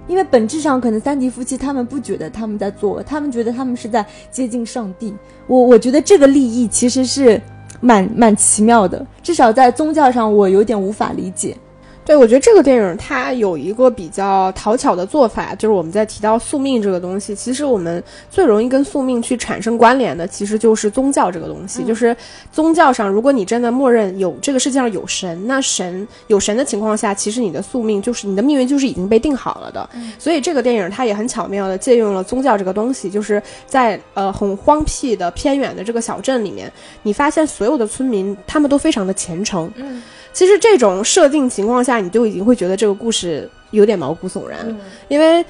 [0.06, 5.12] 因为本质上可能三迪夫妻他们不觉得他们在作恶，他们觉得他们是在接近上帝。
[5.48, 7.42] 我我觉得这个利益其实是
[7.80, 11.56] 蛮蛮奇妙的，至少在宗教上我有点无法理解。
[12.04, 21.82] 对，我觉得这个电影它有一个比较讨巧的做法，就是我们在提到宿命这个东西，其实我们最容易跟宿命去产生关联的，其实就是宗教这个东西。
[21.82, 22.14] 就是
[22.52, 29.88] 宗教上，如果你真的默认有这个世界上有神，那神有神的情况下，其实你的宿命就是你的命运就是已经被定好了的。
[30.18, 36.70] 所以这个电影它也很巧妙的借用了宗教这个东西，就是在呃很荒僻的偏远的这个小镇里面，
[37.02, 39.72] 你发现所有的村民他们都非常的虔诚。
[39.76, 40.02] 嗯。
[40.34, 44.66] 其实这种设定情况下，你就已经会觉得这个故事有点毛骨悚然，
[45.08, 45.42] 因为，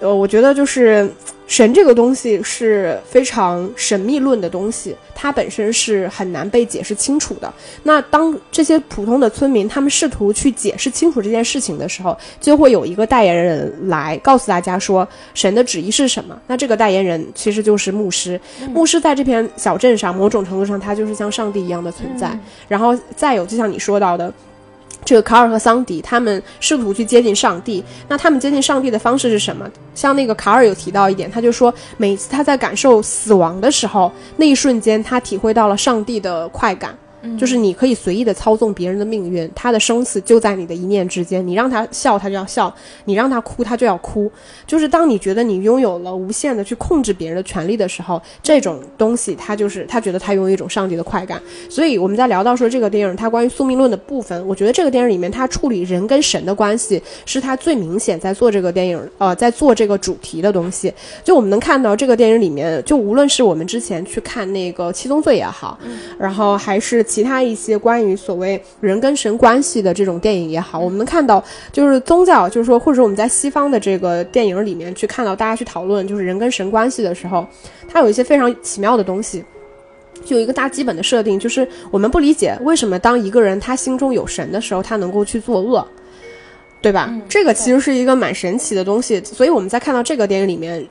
[0.00, 1.08] 呃，我觉得就是
[1.46, 7.52] 神这个东西是非常神秘论的东西，它本身是很难被解释清楚的。
[7.82, 16.40] 那当这些普通的村民他们试图去解释清楚这件事情的时候，就会有一个代言人来告诉大家说神的旨意是什么。
[16.46, 18.40] 那这个代言人其实就是牧师，
[18.72, 22.38] 牧师在这片小镇上，某种程度上他就是像上帝一样的存在。
[22.68, 24.32] 然后再有，就像你说到的。
[25.04, 29.68] 这个卡尔和桑迪他们试图去接近上帝，那他们接近上帝的方式是什么？
[29.94, 36.96] 像那个卡尔有提到一点，他就说每次他在感受死亡的时候，那一瞬间他体会到了上帝的快感。
[37.38, 41.46] 就是你可以随意的操纵别人的命运，他的生死就在你的一念之间。
[41.46, 42.72] 你让他笑，他就要笑；
[43.04, 44.30] 你让他哭，他就要哭。
[44.66, 51.40] 就是当你觉得你拥有了无限的去控制别人的权利的时候，这种东西他就是他觉得他拥有一种上帝的快感。
[51.68, 60.92] 所以我们在聊到说这个电影它关于宿命论的部分，我觉得这个电影里面它处理人跟神的关系是它最明显在做这个电影呃在做这个主题的东西。
[61.22, 65.78] 就我们能看到这个电影里面，就无论是我们之前去看那个七宗罪也好，
[66.18, 67.04] 然后还是。
[67.10, 71.42] 其他一些关于所谓人跟神关系的这种电影也好，我们能看到，
[71.72, 77.44] 就是宗教，就是说，或者我们在西方的这个电影里面去看到大家去讨论就是人跟神关系的时候，
[77.88, 79.44] 它有一些非常奇妙的东西，
[80.24, 85.84] 就有一个大基本的设定，就是我们不理解为什么当一个人他心中有神的时候，他能够去作恶，
[86.80, 87.12] 对吧？
[87.28, 90.88] 这个其实是一个蛮神奇的东西，所以我们在看到这个电影里面。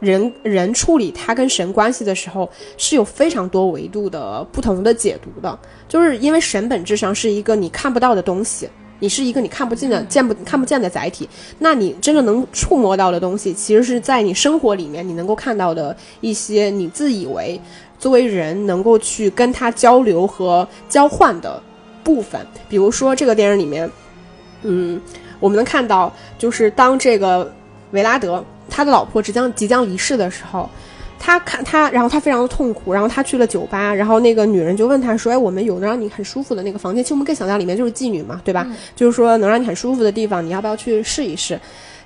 [0.00, 5.58] 人人处理他跟神关系的时候，是有非常多维度的不同的解读的。
[5.88, 8.68] 就是因为神本质上是一个你看不到的东西，
[9.00, 11.28] 你是一个你看不见的、见不看不见的载体。
[11.58, 17.60] 那你真正能触摸到的东西，其实是在你生活里面你能够看到的一些你自以为
[17.98, 21.60] 作为人能够去跟他交流和交换的
[22.04, 22.40] 部分。
[22.68, 23.90] 比如说这个电影里面，
[24.62, 25.00] 嗯，
[25.40, 27.52] 我们能看到，就是当这个
[27.90, 28.44] 维拉德。
[28.68, 30.68] 他的老婆即将即将离世的时候，
[31.18, 38.66] 他看他，然后他非常的痛苦，然后他去了酒吧，然后那个女人就问他说：“哎，我们有能让你很舒服的那个房间，其实我们更想象里面就是妓女嘛，对吧？
[38.94, 41.58] 就是说能让你很舒服的地方，你要不要去试一试？”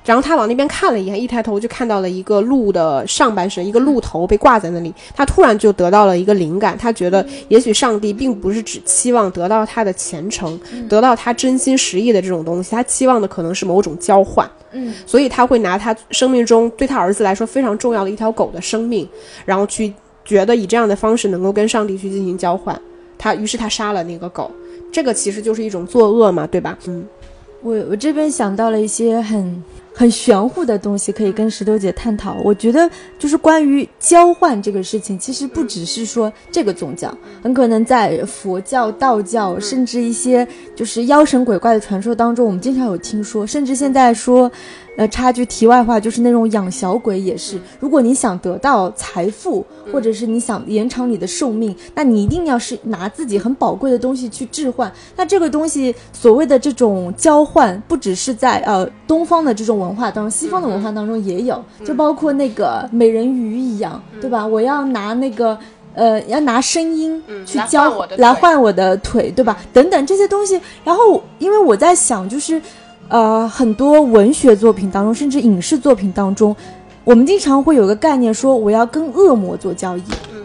[0.04, 4.92] 然后他往那边看了一眼，一抬头就看到了一个鹿的上半身，一个鹿头被挂在那里。
[5.14, 14.50] 他突然就得到了一个灵感，他觉得也许上帝并不是只期望得到他的虔诚，得到他真心实意的这种东西，他期望的可能是某种交换。
[14.72, 19.08] 嗯，所以他会拿他生命中对他儿子来说非常重要的一条狗的生命，
[19.44, 19.92] 然后去
[20.24, 22.76] 觉得以这样的方式能够跟上帝去进行交换。
[23.18, 24.50] 他于是他杀了那个狗，
[24.90, 26.76] 这个其实就是一种作恶嘛，对吧？
[26.86, 27.04] 嗯。
[27.60, 29.62] 我我这边想到了一些很
[29.94, 32.36] 很玄乎的东西，可以跟石头姐探讨。
[32.42, 44.50] 我觉得就是关于交换这个事情，其实不只是说这个宗教，很可能在佛教、道教，甚至一些就是妖神鬼怪的传说当中，我们经常有听说，甚至现在说。
[44.94, 47.58] 呃，插句题外话，就是那种养小鬼也是。
[47.80, 54.92] 如果你想得到财富，或者是你想延长你的寿命，那你一定要是拿自己很宝贵的东西去置换。
[55.16, 64.46] 那这个东西所谓的这种交换，不只是在呃东方的这种文化当中，西方的文化当中也有，就包括那个美人鱼一样，对吧？
[64.46, 65.58] 我要拿那个
[65.94, 69.58] 呃，要拿声音去交来换我的腿，对吧？
[69.72, 70.60] 等等这些东西。
[70.84, 72.60] 然后，因为我在想，就是。
[73.08, 76.56] 呃，很多文学作品当中，甚至影视作品当中，
[77.04, 80.02] 我们经常会有个概念，说我要跟恶魔做交易。
[80.32, 80.42] 嗯，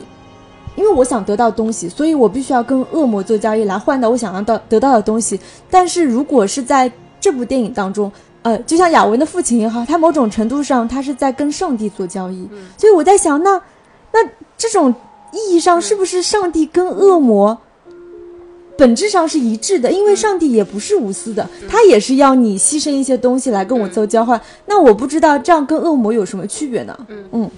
[0.75, 5.39] 因为我想得到东西，所以我必须要跟恶魔做交易来换到我想要到得到的东西。
[5.69, 6.91] 但是如果是在
[7.21, 12.47] 这部电影当中，呃，就像雅文的父亲也好，他某种程度上他是在跟上帝做交易。
[12.77, 13.61] 所以我在想，那
[14.11, 14.19] 那
[14.57, 14.93] 这种
[15.31, 17.57] 意义上，是不是上帝跟恶魔？
[18.77, 24.39] 本质上是一致的，因为上帝也不是无私的，他也是要你牺牲一些东西来跟我做交换。
[24.67, 26.97] 那我不知道这样跟恶魔有什么区别呢？
[27.31, 27.49] 嗯，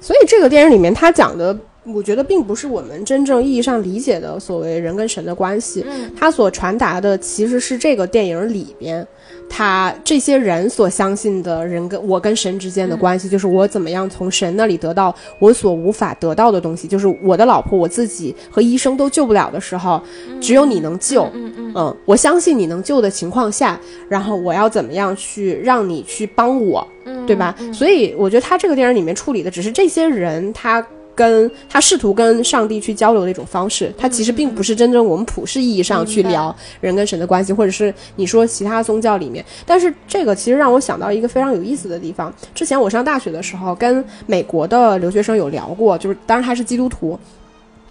[0.00, 5.84] 所以这个电影里面他讲的，我觉得并不是我们真正意义上理解的所谓人跟神的关系，
[6.16, 9.06] 他所传达的其实是这个电影里边。
[9.54, 20.00] 他这些人所相信的人跟我跟神之间的关系，就是我怎么样从神那里得到我所无法得到的东西，就是我的老婆、我自己和医生都救不了的时候，
[20.40, 21.24] 只有你能救。
[21.34, 26.86] 嗯嗯嗯，我相信你能救的情况下，然后我要怎么样去让你去帮我，
[27.26, 27.54] 对吧？
[27.74, 30.82] 所以我觉得他这个电影里面处理的只是这些人他。
[31.14, 39.44] 跟他试图跟上帝去交流的一种方式，他其实并不是真正我们普世意义上去聊人跟神的关系，或者是你说其他宗教里面。
[39.66, 42.32] 但是这个其实让我想到一个非常有意思的地方。
[42.54, 47.18] 之前我上大学的时候，跟美国的留学生有聊过，就是当然他是基督徒，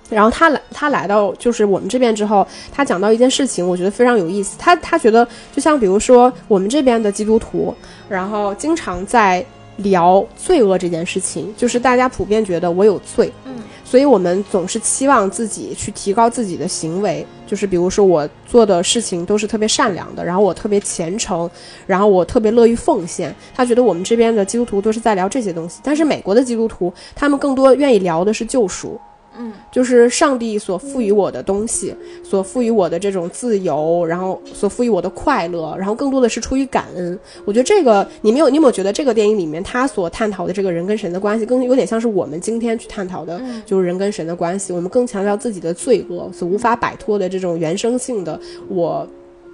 [0.09, 4.57] 然后他来他来到就是我们这边之后，他讲到一件事情，我觉得非常有意思。
[4.57, 7.73] 他他觉得就像比如说我们这边的基督徒，
[8.09, 9.45] 然后经常在。
[9.77, 21.49] 聊罪恶这件事情，就是大家普遍觉得我有罪，嗯，所以我们总是期望自己去提高自己的行为，就是比如说我做的事情都是特别善良的，然后我特别虔诚，
[21.87, 23.33] 然后我特别乐于奉献。
[23.55, 28.99] 他觉得我们这边的基督徒都是在聊这些东西，但是美国的基督徒他们更多愿意聊的是救赎。
[29.37, 37.17] 嗯，就是上帝所赋予我的东西，所赋予我的这种自由，然后所赋予我的快乐，然后更多的是出于感恩。
[37.45, 44.73] 我觉得这个，你没有，你有没有觉得这个电影里面他所探讨的这个人跟神的关系，更有点像是我们今天去探讨的，就是人跟神的关系。
[44.73, 49.07] 我们更强调自己的罪恶所无法摆脱的这种原生性的，我，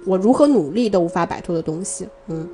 [0.04, 2.06] 我如何努力都无法摆脱的东西。
[2.26, 2.48] 嗯。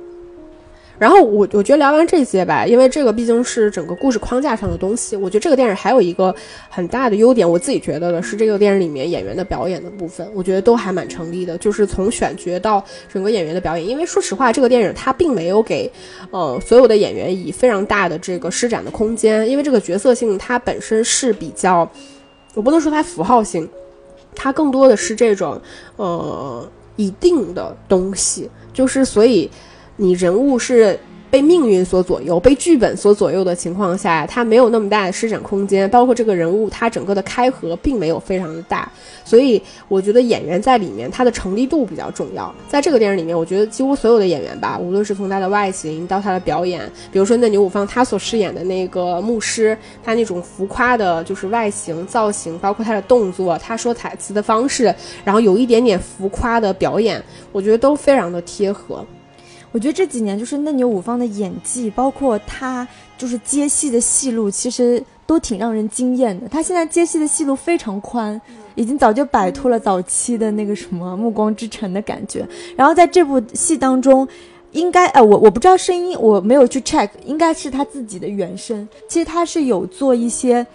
[0.97, 5.15] 然后我我觉得聊完这些吧，因为这个毕竟是整个故事框架上的东西。
[5.15, 6.33] 我觉得这个电影还有一个
[6.69, 11.57] 很大的优点，我自己觉得的是这个电影里面演员的表演的部分，我觉得都还蛮成立的。
[11.57, 12.81] 就是从选角到
[13.11, 15.91] 整个演员的表演，因为说实话，这个电影它并没有给
[16.31, 21.89] 呃所有的演员以非常大的这个施展的空间，因为这个角色性它本身是比较，
[22.53, 23.69] 我不能说它符号性，
[24.33, 25.61] 它更多的是这种
[25.97, 29.51] 呃一定的东西，就是所以。
[29.97, 30.99] 你人物是。
[31.27, 35.89] 被命运所左右，被剧本所左右的情况下，他没有那么大的施展空间。
[35.89, 38.89] 包括这个人物，他整个的开合并没有非常的大，
[39.25, 42.53] 所以我觉得演员在里面他的成立度比较重要。
[42.69, 54.83] 在这个电影里面，我觉得几乎所有的演员吧，无论是从他的外形到他的表演，比如说那牛五方他所饰演的那个牧师，他那种浮夸的，就是外形造型，包括他的动作，他说台词的方式，
[55.25, 59.05] 然后有一点点浮夸的表演，我觉得都非常的贴合。
[59.75, 66.47] 我觉得这几年就是嫩牛五方的演技，包括他就是接戏的戏路，其实都挺让人惊艳的。
[66.47, 68.41] 他现在接戏的戏路非常宽，
[68.75, 72.47] 已经早就摆脱了早期的那个什么《暮光之城》的感觉。
[72.77, 74.25] 然后在这部戏当中，
[74.71, 78.87] 应该呃，我我不知道声音，我没有去 check，应该是他自己的原声。
[79.09, 80.65] 其实他是有做一些，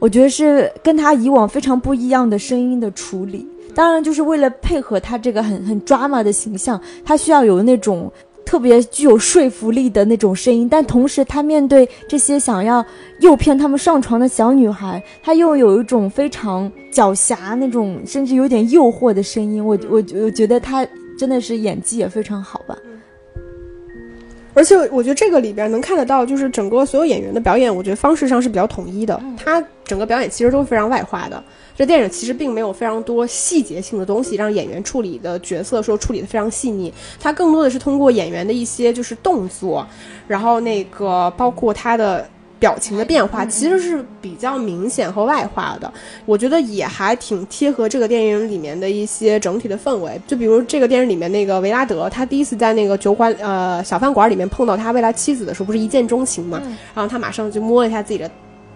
[0.00, 3.46] 我觉得是跟他以往非常不一样的声音的处理。
[3.74, 8.10] 当然，就是为了配合他这个很很 drama 的形象，他需要有那种
[8.44, 12.84] 特别具有说服力的那种声音，但同时他面对这些想要
[13.20, 19.64] 诱骗他们上床的小女孩，他又有一种非常狡黠那种，甚至有点诱惑的声音。
[19.64, 20.86] 我我我觉得他
[21.18, 22.76] 真的是演技也非常好吧。
[24.56, 29.20] 而且我觉得这个里边能看得到，就是整个所有演员的表演，我觉得方式上是比较统一的。
[29.36, 31.42] 他整个表演其实都是非常外化的。
[31.76, 36.92] 这电影其实并没有非常多细节性的东西让演员处理的角色说处理的非常细腻。
[37.20, 39.86] 他更多的是通过演员的一些就是动作，
[40.28, 42.26] 然后那个包括他的。
[42.60, 45.92] 表情的变化其实是比较明显和外化的，
[46.24, 50.18] 我觉得也还挺贴合这个电影里面的一些整体的氛围。
[50.26, 56.62] 就比如这个电影里面那个维拉德，他第一次在那个酒馆呃小饭馆里面碰到他未来妻子的时候，不是一见钟情嘛？
[56.94, 58.30] 然后他马上就摸了一下自己的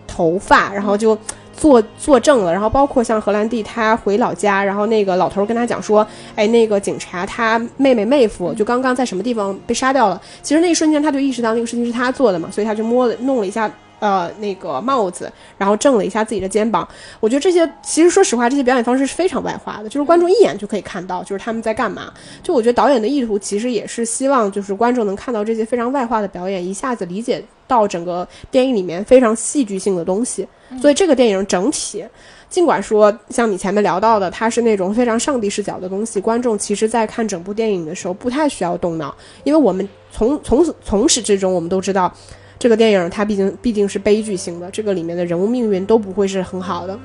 [0.06, 1.16] 头发，然后就
[1.58, 2.50] 作作证了。
[2.50, 10.18] 然后包括像荷兰弟他回老家，然后那个老头跟他讲说，哎，那个警察他妹妹妹夫就刚刚在什么地方被杀掉了。
[10.40, 13.70] 其实那一瞬间他就意识到那个事情是他做的嘛，所以他就摸了弄了一下。
[14.00, 16.86] 呃，那个帽子，然后正了一下自己的肩膀。
[17.18, 22.12] 我觉得这些，其实说实话，这些表演方式是非常外化的，就是观众一眼就可以看到，就是他们在干嘛。
[22.42, 30.46] 就我觉得导演的意图其实也是希望，就是观众能看到这些非常外化的表演，一下子理解到整个电影里面非常戏剧性的东西。
[30.80, 32.04] 所以这个电影整体，
[32.48, 42.14] 尽管说像你前面聊到的，它是那种非常上帝视角的东西，观众其实在看整部电影的时候不太需要动脑，因为我们从从从始至终我们都知道。
[42.58, 46.98] 这个电影它毕竟毕竟是悲剧性的，这个里面的人物命运都不会是很好的。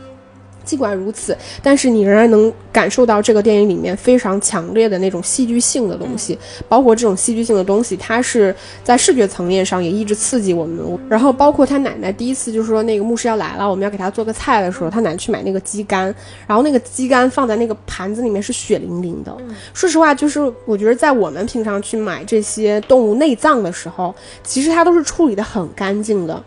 [0.63, 6.37] 尽管如此，但是你仍然能感受到这个电影里面非常强烈的那种戏剧性的东西，
[6.67, 10.73] 包括这种戏剧性的东西，它是在视觉层面上也一直刺激我们。
[11.07, 16.13] 然后包括他奶奶第一次就是说那个牧师要来了，我们要给他做个菜的时候，他奶奶去买那个鸡肝，
[16.47, 19.35] 然后那个鸡肝放在那个盘子里面是血淋淋的。
[19.73, 26.43] 说实话，就是我觉得在我们平常去买这些动物内脏的时候，其实它都是处理的很干净的。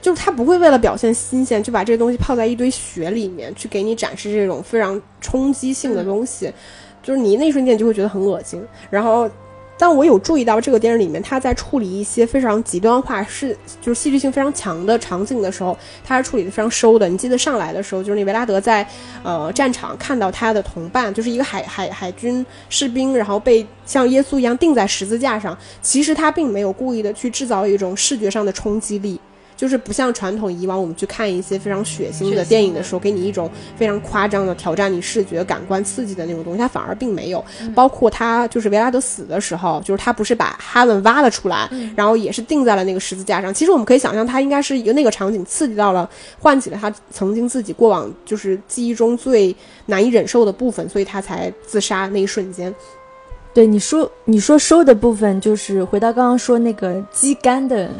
[0.00, 6.52] 就是他不会为了表现新鲜，就把这个东西泡在一堆雪里面，去给你展示这种非常冲击性的东西，
[7.02, 8.62] 就是你那一瞬间就会觉得很恶心。
[8.88, 9.28] 然后，
[9.78, 17.08] 但我有注意到这个电影里面，他在处理一些非常极端化、是就是戏剧性非常强的场景的时候，他是处理的非常收的。
[17.08, 18.86] 你记得上来的时候，就是那维拉德在
[19.22, 25.56] 呃战场看到他的同伴，就是一个海海海军士兵，然后被像耶稣一样钉在十字架上。
[25.80, 29.20] 其实他并没有故意的去制造一种视觉上的冲击力。
[29.60, 37.44] 就是不像传统以往我们去看一些非常血腥的电影的时候，给你一种非常夸张的挑战你视觉感官刺激的那种东西，它反而并没有。
[37.74, 43.52] 包括他就是维拉德死的时候，就是他不是把哈文挖了出来，然后也是钉在了那个十字架上。
[43.52, 46.08] 其实我们可以想象，他应该是一个那个场景刺激到了，
[46.38, 49.54] 唤起了他曾经自己过往就是记忆中最
[49.84, 52.74] 难以忍受的部分，所以他才自杀那一瞬间。
[53.52, 57.90] 对你说，你说收的部分就是回到刚刚说那个鸡肝的。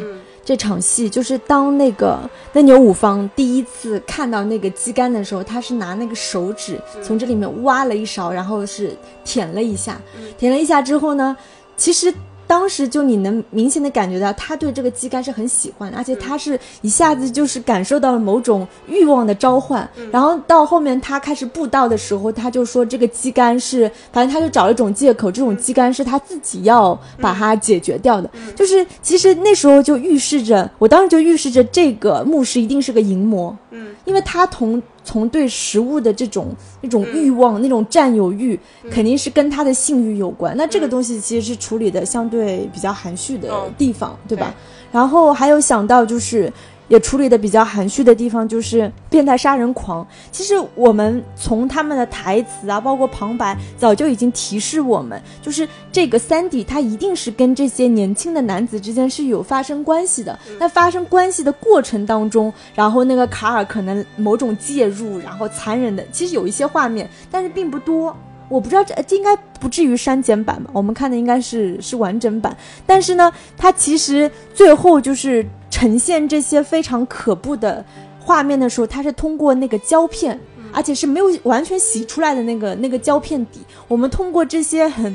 [0.51, 2.19] 这场戏就是当那个
[2.53, 10.01] 那牛五方第一次看到那个鸡肝的时候，他是拿那个手指从这里面挖了一勺，然后是舔了一下，
[10.37, 11.37] 舔了一下之后呢，
[11.77, 12.13] 其实。
[12.51, 19.89] 当时就你能明显的感觉到他对这个鸡肝是很喜欢，而且他是一下子就是感受到了某种欲望的召唤。
[20.11, 28.29] 然后到后面他开始布道的时候，他就说这个鸡肝是，反正他就找了一种借口，这种鸡肝是他自己要把它解决掉的。
[28.57, 34.83] 就是其实那时候就预示着，我当时就预示着这个牧师一定是个淫魔，嗯，因为他同。
[35.05, 38.59] 从对食物的这种那种欲望、那种占有欲，
[38.91, 40.57] 肯定是跟他的性欲有关。
[40.57, 44.55] 那这个东西其实是处理的相对比较含蓄的地方，对吧？
[44.93, 46.53] 然后还有想到就是。
[46.91, 50.05] 也处理的比较含蓄的地方就是变态杀人狂。
[50.33, 60.37] 其实我们从他们的台词啊，包括旁白，早就已经提示我们，就是这个三弟他一定是跟这些年轻的男子之间是有发生关系的。
[60.59, 68.15] 那发生关系的过程当中，然后那个卡尔可能某种介入，然后残忍的，其实有一些画面，但是并不多。
[68.49, 70.71] 我不知道这这应该不至于删减版吧？
[70.73, 72.57] 我们看的应该是是完整版。
[72.85, 75.47] 但是呢，它其实最后就是。
[75.71, 77.85] 呈现这些非常可怖的
[78.19, 80.39] 画面的时候，它是通过那个胶片，
[80.73, 83.61] 而且是没有完全洗出来的那个那个胶片底。
[83.89, 85.15] 我们通过这些很，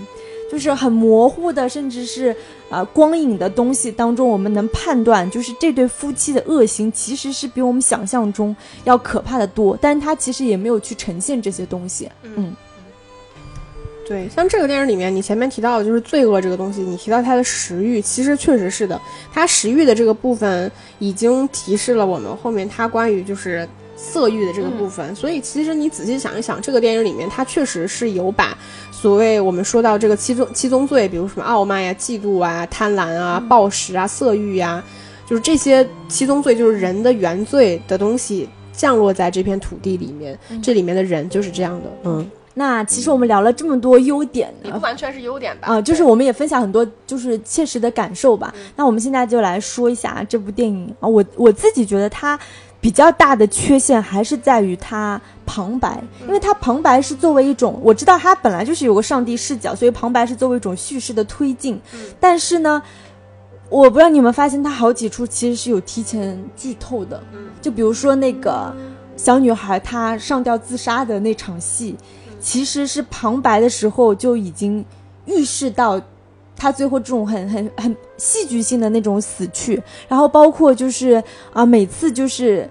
[0.52, 2.36] 就是很模糊的，甚至是
[2.70, 9.78] 啊光影的东西当中，我们能判断，就是这对夫妻的恶行其实是比我们想象中要可怕的多。
[9.80, 12.56] 但是它其实也没有去呈现这些东西，嗯。
[14.08, 19.02] 对，像这个电影里面，你前面提到的就是罪恶这个东西，你提到他的食欲，其实确实是的，
[19.34, 25.16] 他食欲的这个部分已经提示了我们后面他关于就是色欲的这个部分。
[25.16, 28.56] 所以其实你仔细想一想，这个电影里面它确实是有把
[28.92, 34.84] 所谓我们说到这个七宗七宗罪，比如什么傲慢呀、嫉妒啊、贪婪啊、暴食啊、色欲呀，
[35.28, 42.30] 就是这些七宗罪，就是人的原罪的东西降落在这片土地里面，这里面的人就是这样的，嗯。
[42.58, 45.68] 那其实我们聊了这么多优点，也不完全是优点吧？
[45.68, 48.54] 啊，就是我们也分享很多就是切实的感受吧。
[48.78, 52.40] 那我们现在就来说一下这部电影啊，我我自己觉得它
[52.80, 61.78] 比较大的缺陷还是在于它旁白，因为它旁白是作为一种，我知道它本来就是有个上帝视角，所以旁白是作为一种叙事的推进。
[62.22, 62.82] 但是呢，
[63.70, 67.22] 我不知道你们发现它好几处其实是有提前剧透的，
[67.62, 68.74] 就比如说那个
[69.18, 71.98] 小女孩她上吊自杀的那场戏。
[72.40, 74.84] 其实是旁白的时候就已经
[75.26, 76.02] 预示到，
[76.56, 81.24] 他最后这种很很很戏剧性的那种死去，然后包括就是
[81.54, 82.70] 啊，每次就是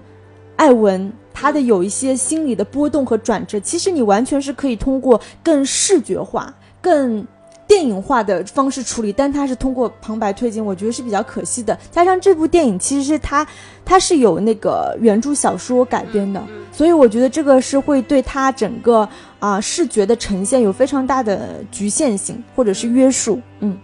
[0.56, 7.26] 艾文他的有一些心理的波动和转折，其实你完全是可以通过更视觉化、更。
[7.66, 11.76] 电影化的方式处理，但它是通过旁白推进，我觉得是比较可惜的。
[11.90, 13.44] 加上这部电影其实是它，
[13.86, 16.40] 它是有那个原著小说改编的，
[16.70, 19.08] 所以我觉得这个是会对它整个
[19.44, 23.38] 啊视觉的呈现有非常大的局限性或者是约束。
[23.60, 23.76] 嗯。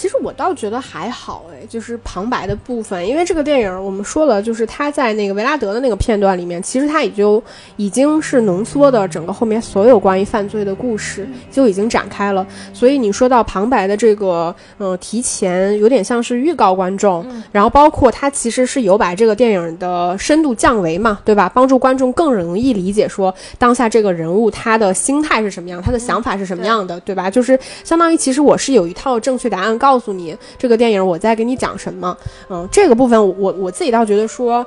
[0.00, 7.42] 其实我倒觉得还好哎，就是旁白的部分，因为这个电影我们说了，就是他在那个维拉德的那个片段里面，其实他也就
[7.76, 12.46] 已经是浓缩的整个后面所有关于犯罪的故事就已经展开了。
[12.72, 17.22] 所以你说到旁白的这个，嗯，提前有点像是预告观众，
[17.52, 21.46] 然后包括他其实是有把这个电影的深度降维嘛，对吧？
[21.54, 27.30] 帮助观众更容易理解说当下这个人物他的心态是什么样，他的想法是什么样的，对吧？
[27.30, 29.76] 就是相当于其实我是有一套正确答案。
[29.80, 32.16] 告诉你这个电影我在给你讲什么，
[32.48, 34.64] 嗯，这个部分我我自己倒觉得说，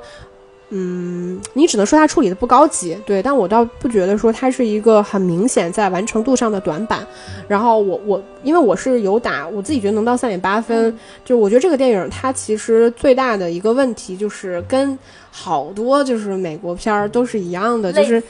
[0.70, 7.06] 嗯，你只能说它处理的不高级，对，但我倒不觉得说它是一个很明显在完成度上的短板。
[7.46, 14.98] 然后我我因为我是有打，我自己觉得能到三点八分，就我觉得这个电影它其实最大的一个问题就是跟
[15.36, 18.22] 好多就是美国片儿都是一样的，就是。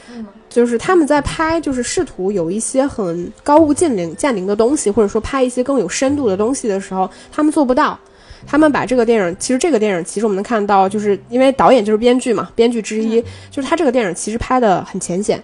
[0.47, 7.99] 就是他们在拍，就是试图有一些很高屋建瓴、建瓴的东西，或者说拍一些更有深度的东西的时候，他们做不到。
[8.47, 15.43] 他们把这个电影，其实这个电影，其实我们能看到，就是因为导演就是编剧嘛，编剧之一，就是他这个电影其实拍的很浅显。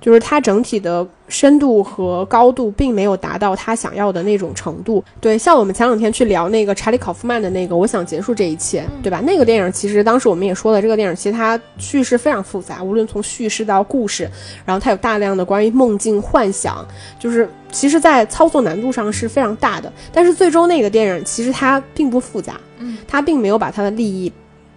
[0.00, 5.02] 就是它整体的深度和高度并没有达到他想要的那种程度。
[5.20, 9.20] 对，像我们前两天去聊那个查理·考夫曼的那个《我想结束这一切》，对吧？
[9.24, 14.30] 那个电影其实当时我们也说了，这个电影其实它叙事非常复杂，无论从叙事到故事，
[14.64, 16.86] 然后它有大量的关于梦境幻想，
[17.18, 19.92] 就是其实在操作难度上是非常大的。
[20.12, 24.32] 但是最终那个电影其实它并不复杂，嗯，它并没有把它的利益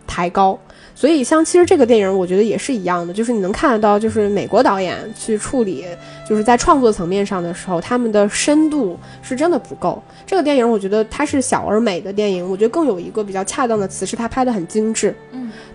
[0.08, 0.58] 抬高。
[1.00, 5.86] 所以，像其实这个电影，我觉得也是一样的，就是你能看得到，就是美国导演去处理，
[6.28, 10.04] 就是在创作层面上的时候，他们的深度是真的不够。
[10.26, 15.16] 这个电影，我觉得它是小而美的电影，我觉得更有一个比较恰当的词，是它拍得很精致。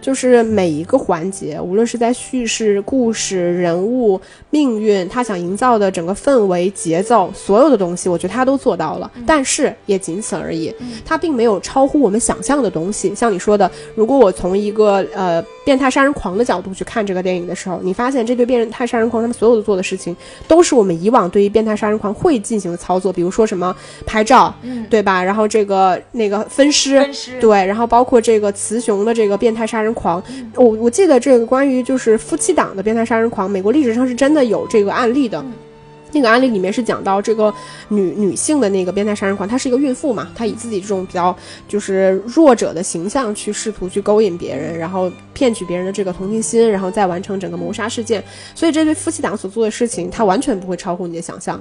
[0.01, 4.20] 就是每一个环节，无论是在叙事、故事、人物、
[4.51, 9.11] 命运，他想营造的整个氛围、节奏，所有的东西，我觉得他都做到了。
[9.26, 10.74] 但是也仅此而已，
[11.05, 13.14] 他并没有超乎我们想象的东西。
[13.14, 20.14] 像你说的，如果我从一个呃，变态杀人狂的角度去看这个电影的时候，你发现这对变态杀人狂他们所有的做的事情，
[20.47, 23.74] 都是我们以往对于变态杀人狂会进行的操作，比如说什么
[24.05, 25.22] 拍照，嗯，对吧？
[25.22, 30.22] 然后这个那个分尸，分尸，对，然后包括这个雌雄的这个变态杀人狂，
[30.57, 35.45] 我我记得这个关于就是夫妻档的变态杀人狂，美国历史上是真的有这个案例的。
[36.12, 37.53] 那个案例里面是讲到这个
[37.89, 48.22] 女女性的那个变态杀人狂，她是一个孕妇嘛，她以自己这种比较就是弱者的形象去试图去勾引别人，然后骗取别人的这个同情心，然后再完成整个谋杀事件。
[48.55, 51.61] 所以这对夫妻档所做的事情，他完全不会超乎你的想象。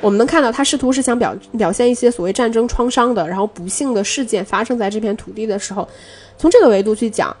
[0.00, 5.88] 我们能看到他试图是想表表现一些所谓战争创伤的，然后不幸的事件发生在这片土地的时候，
[6.38, 7.34] 从这个维度去讲。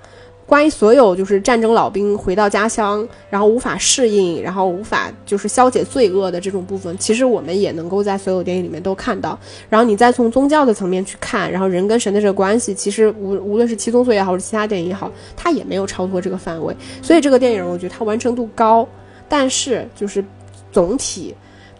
[0.48, 9.36] 关于所有就是战争老兵回到家乡，然后无法适应，然后无法就是消解罪恶的这种部分，其实我们也能够在所有电影里面都看到。
[9.68, 16.72] 然后你再从宗教的层面去看，然后人跟神的这个关系，其实无无论是七宗罪也好，或者其他电影也好，它也没有超脱这个范围。
[17.02, 18.86] 所以这个电影我觉得它完成度高，
[19.28, 20.24] 但是就是
[20.70, 21.34] 总体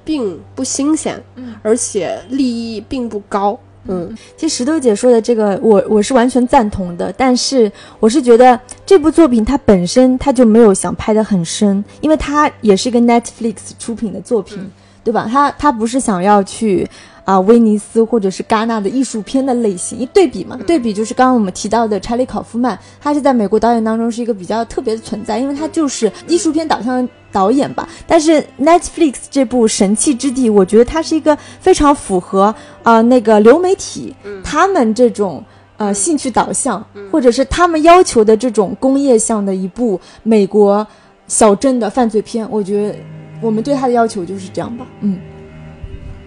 [0.07, 1.23] 并不新鲜，
[1.63, 3.59] 而且利益并不高。
[3.89, 7.13] 嗯，其实石头姐说的这个，我我是完全赞同的。
[7.17, 14.59] 但是我是觉得这部作品它本身它就没有想拍的很深，因为它也是一个 Netflix 出品的作品，
[15.05, 15.29] 对吧？
[15.31, 16.89] 它它不是想要去
[17.27, 19.99] 啊威尼斯或者是戛纳的艺术片的类型。
[19.99, 27.87] 一对比嘛，对比就是刚刚我们提到的查理考夫曼，他是在美国导演当中是一个比较特别的存在，因为他就是艺术片导向导演吧。
[28.07, 35.45] 但是 Netflix 这部《神器之地》，我觉得它是一个非常符合啊、那个流媒体他们这种。
[35.79, 40.87] 呃，兴趣导向，或者是他们要求的这种工业向的一部美国
[41.29, 42.95] 小镇的犯罪片，我觉得
[43.43, 44.87] 我们对他的要求就是这样吧。
[45.03, 45.19] 嗯，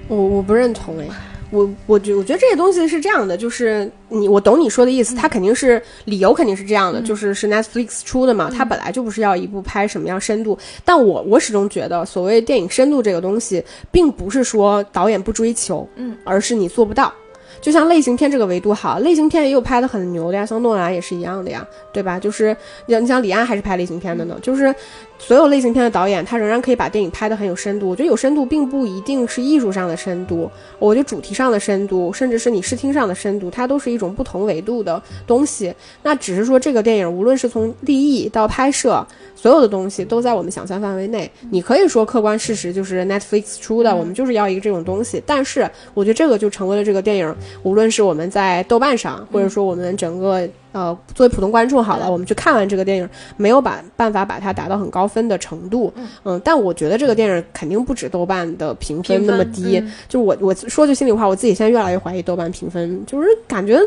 [0.10, 1.06] 我我不认同哎，
[1.52, 17.14] 我我觉我觉得这些东西是这样的，就是你我懂你说的意思，它肯定是理由肯定是这样的，就是是 Netflix 出的嘛，它本来就不是要一部拍什么样深度，但我我始终觉得所谓电影深度这个东西，并不是说导演不追求，嗯，而是你做不到。
[17.62, 22.18] 就像类型片这个维度好，类型片也有拍的很牛的呀，像诺兰也是一样的呀，对吧？
[22.18, 22.56] 就是
[22.86, 24.74] 你你像李安还是拍类型片的呢，就是
[25.22, 27.90] 所有类型片的导演，他仍然可以把电影拍得很有深度。
[27.90, 30.50] 我觉得有深度并不一定是艺术上的深度，
[30.80, 35.72] 我觉得主题上的深度，甚至是你视听上的深度，它都是一种不同维度的东西。
[36.02, 39.06] 那只是说这个电影无论是从立意到拍摄，
[39.36, 41.30] 所有的东西都在我们想象范围内。
[41.52, 45.22] 你可以说客观事实就是 Netflix 出的，我们就是要一个这种东西。
[45.26, 50.48] 但是我觉得这个就成为了这个电影，无论是我们在豆瓣上，或者说我们整个。
[50.72, 55.92] 呃，作为普通观众好了，我们去看完这个电影，没有把办法把它达到很高分的程度，
[56.24, 59.84] 嗯，但我觉得这个电影肯定不止豆瓣的评分那么低。
[60.08, 63.80] 就我我说句心里话，我自己现在越来越怀疑豆瓣评分，就是感觉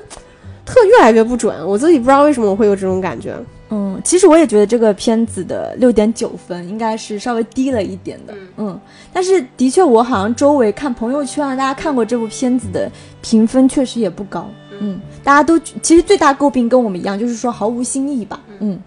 [0.64, 1.64] 特越来越不准。
[1.66, 3.34] 我自己不知道为什么我会有这种感觉。
[3.74, 8.78] 嗯，其实我也觉得这个片子的六点九分应该是稍微低了一点的，嗯，
[9.14, 12.90] 但是的确我好像周围看朋友圈啊，大家看过这部片子的
[13.22, 14.46] 评分确实也不高。
[14.80, 18.40] 嗯，大家都其实最大诟病跟我们一样，就是说毫无新意吧。
[18.60, 18.78] 嗯，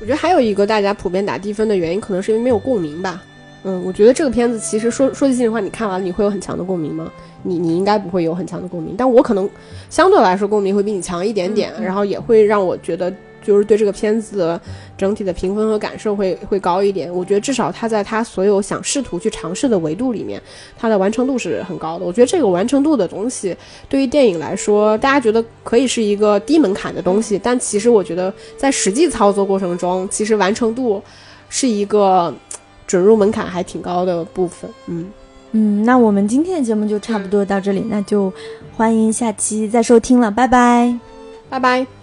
[0.00, 3.22] 我觉得还有一个大家普遍打低分的原因，可能是因为没有共鸣吧。
[3.64, 7.10] 嗯，我觉得这个片子其实说说句心里话，你看完了你会有很强的共鸣吗？
[7.42, 9.48] 你你应该不会有很强的共鸣，但我可能
[9.90, 13.12] 相对来说共鸣会比你强一点点，然后也会让我觉得。
[13.42, 14.60] 就是对这个片子
[14.96, 17.12] 整体的评分和感受会会高一点。
[17.12, 20.40] 我觉得至少他在他所有想试图去尝试的维度里面，
[20.76, 22.04] 它的完成度是很高的。
[22.04, 23.56] 我觉得这个完成度的东西，
[23.88, 31.02] 对于电影来说，大家觉得可以是一个低门槛的东西，但其实我觉得在实际操作过程中，其实完成度
[31.48, 32.34] 是一个
[32.86, 34.70] 准入门槛还挺高的部分。
[34.86, 35.10] 嗯
[35.52, 38.30] 嗯，那我们今天的节目就差不多到这里，那就
[38.76, 40.94] 欢迎下期再收听了，拜拜，
[41.48, 41.97] 拜拜。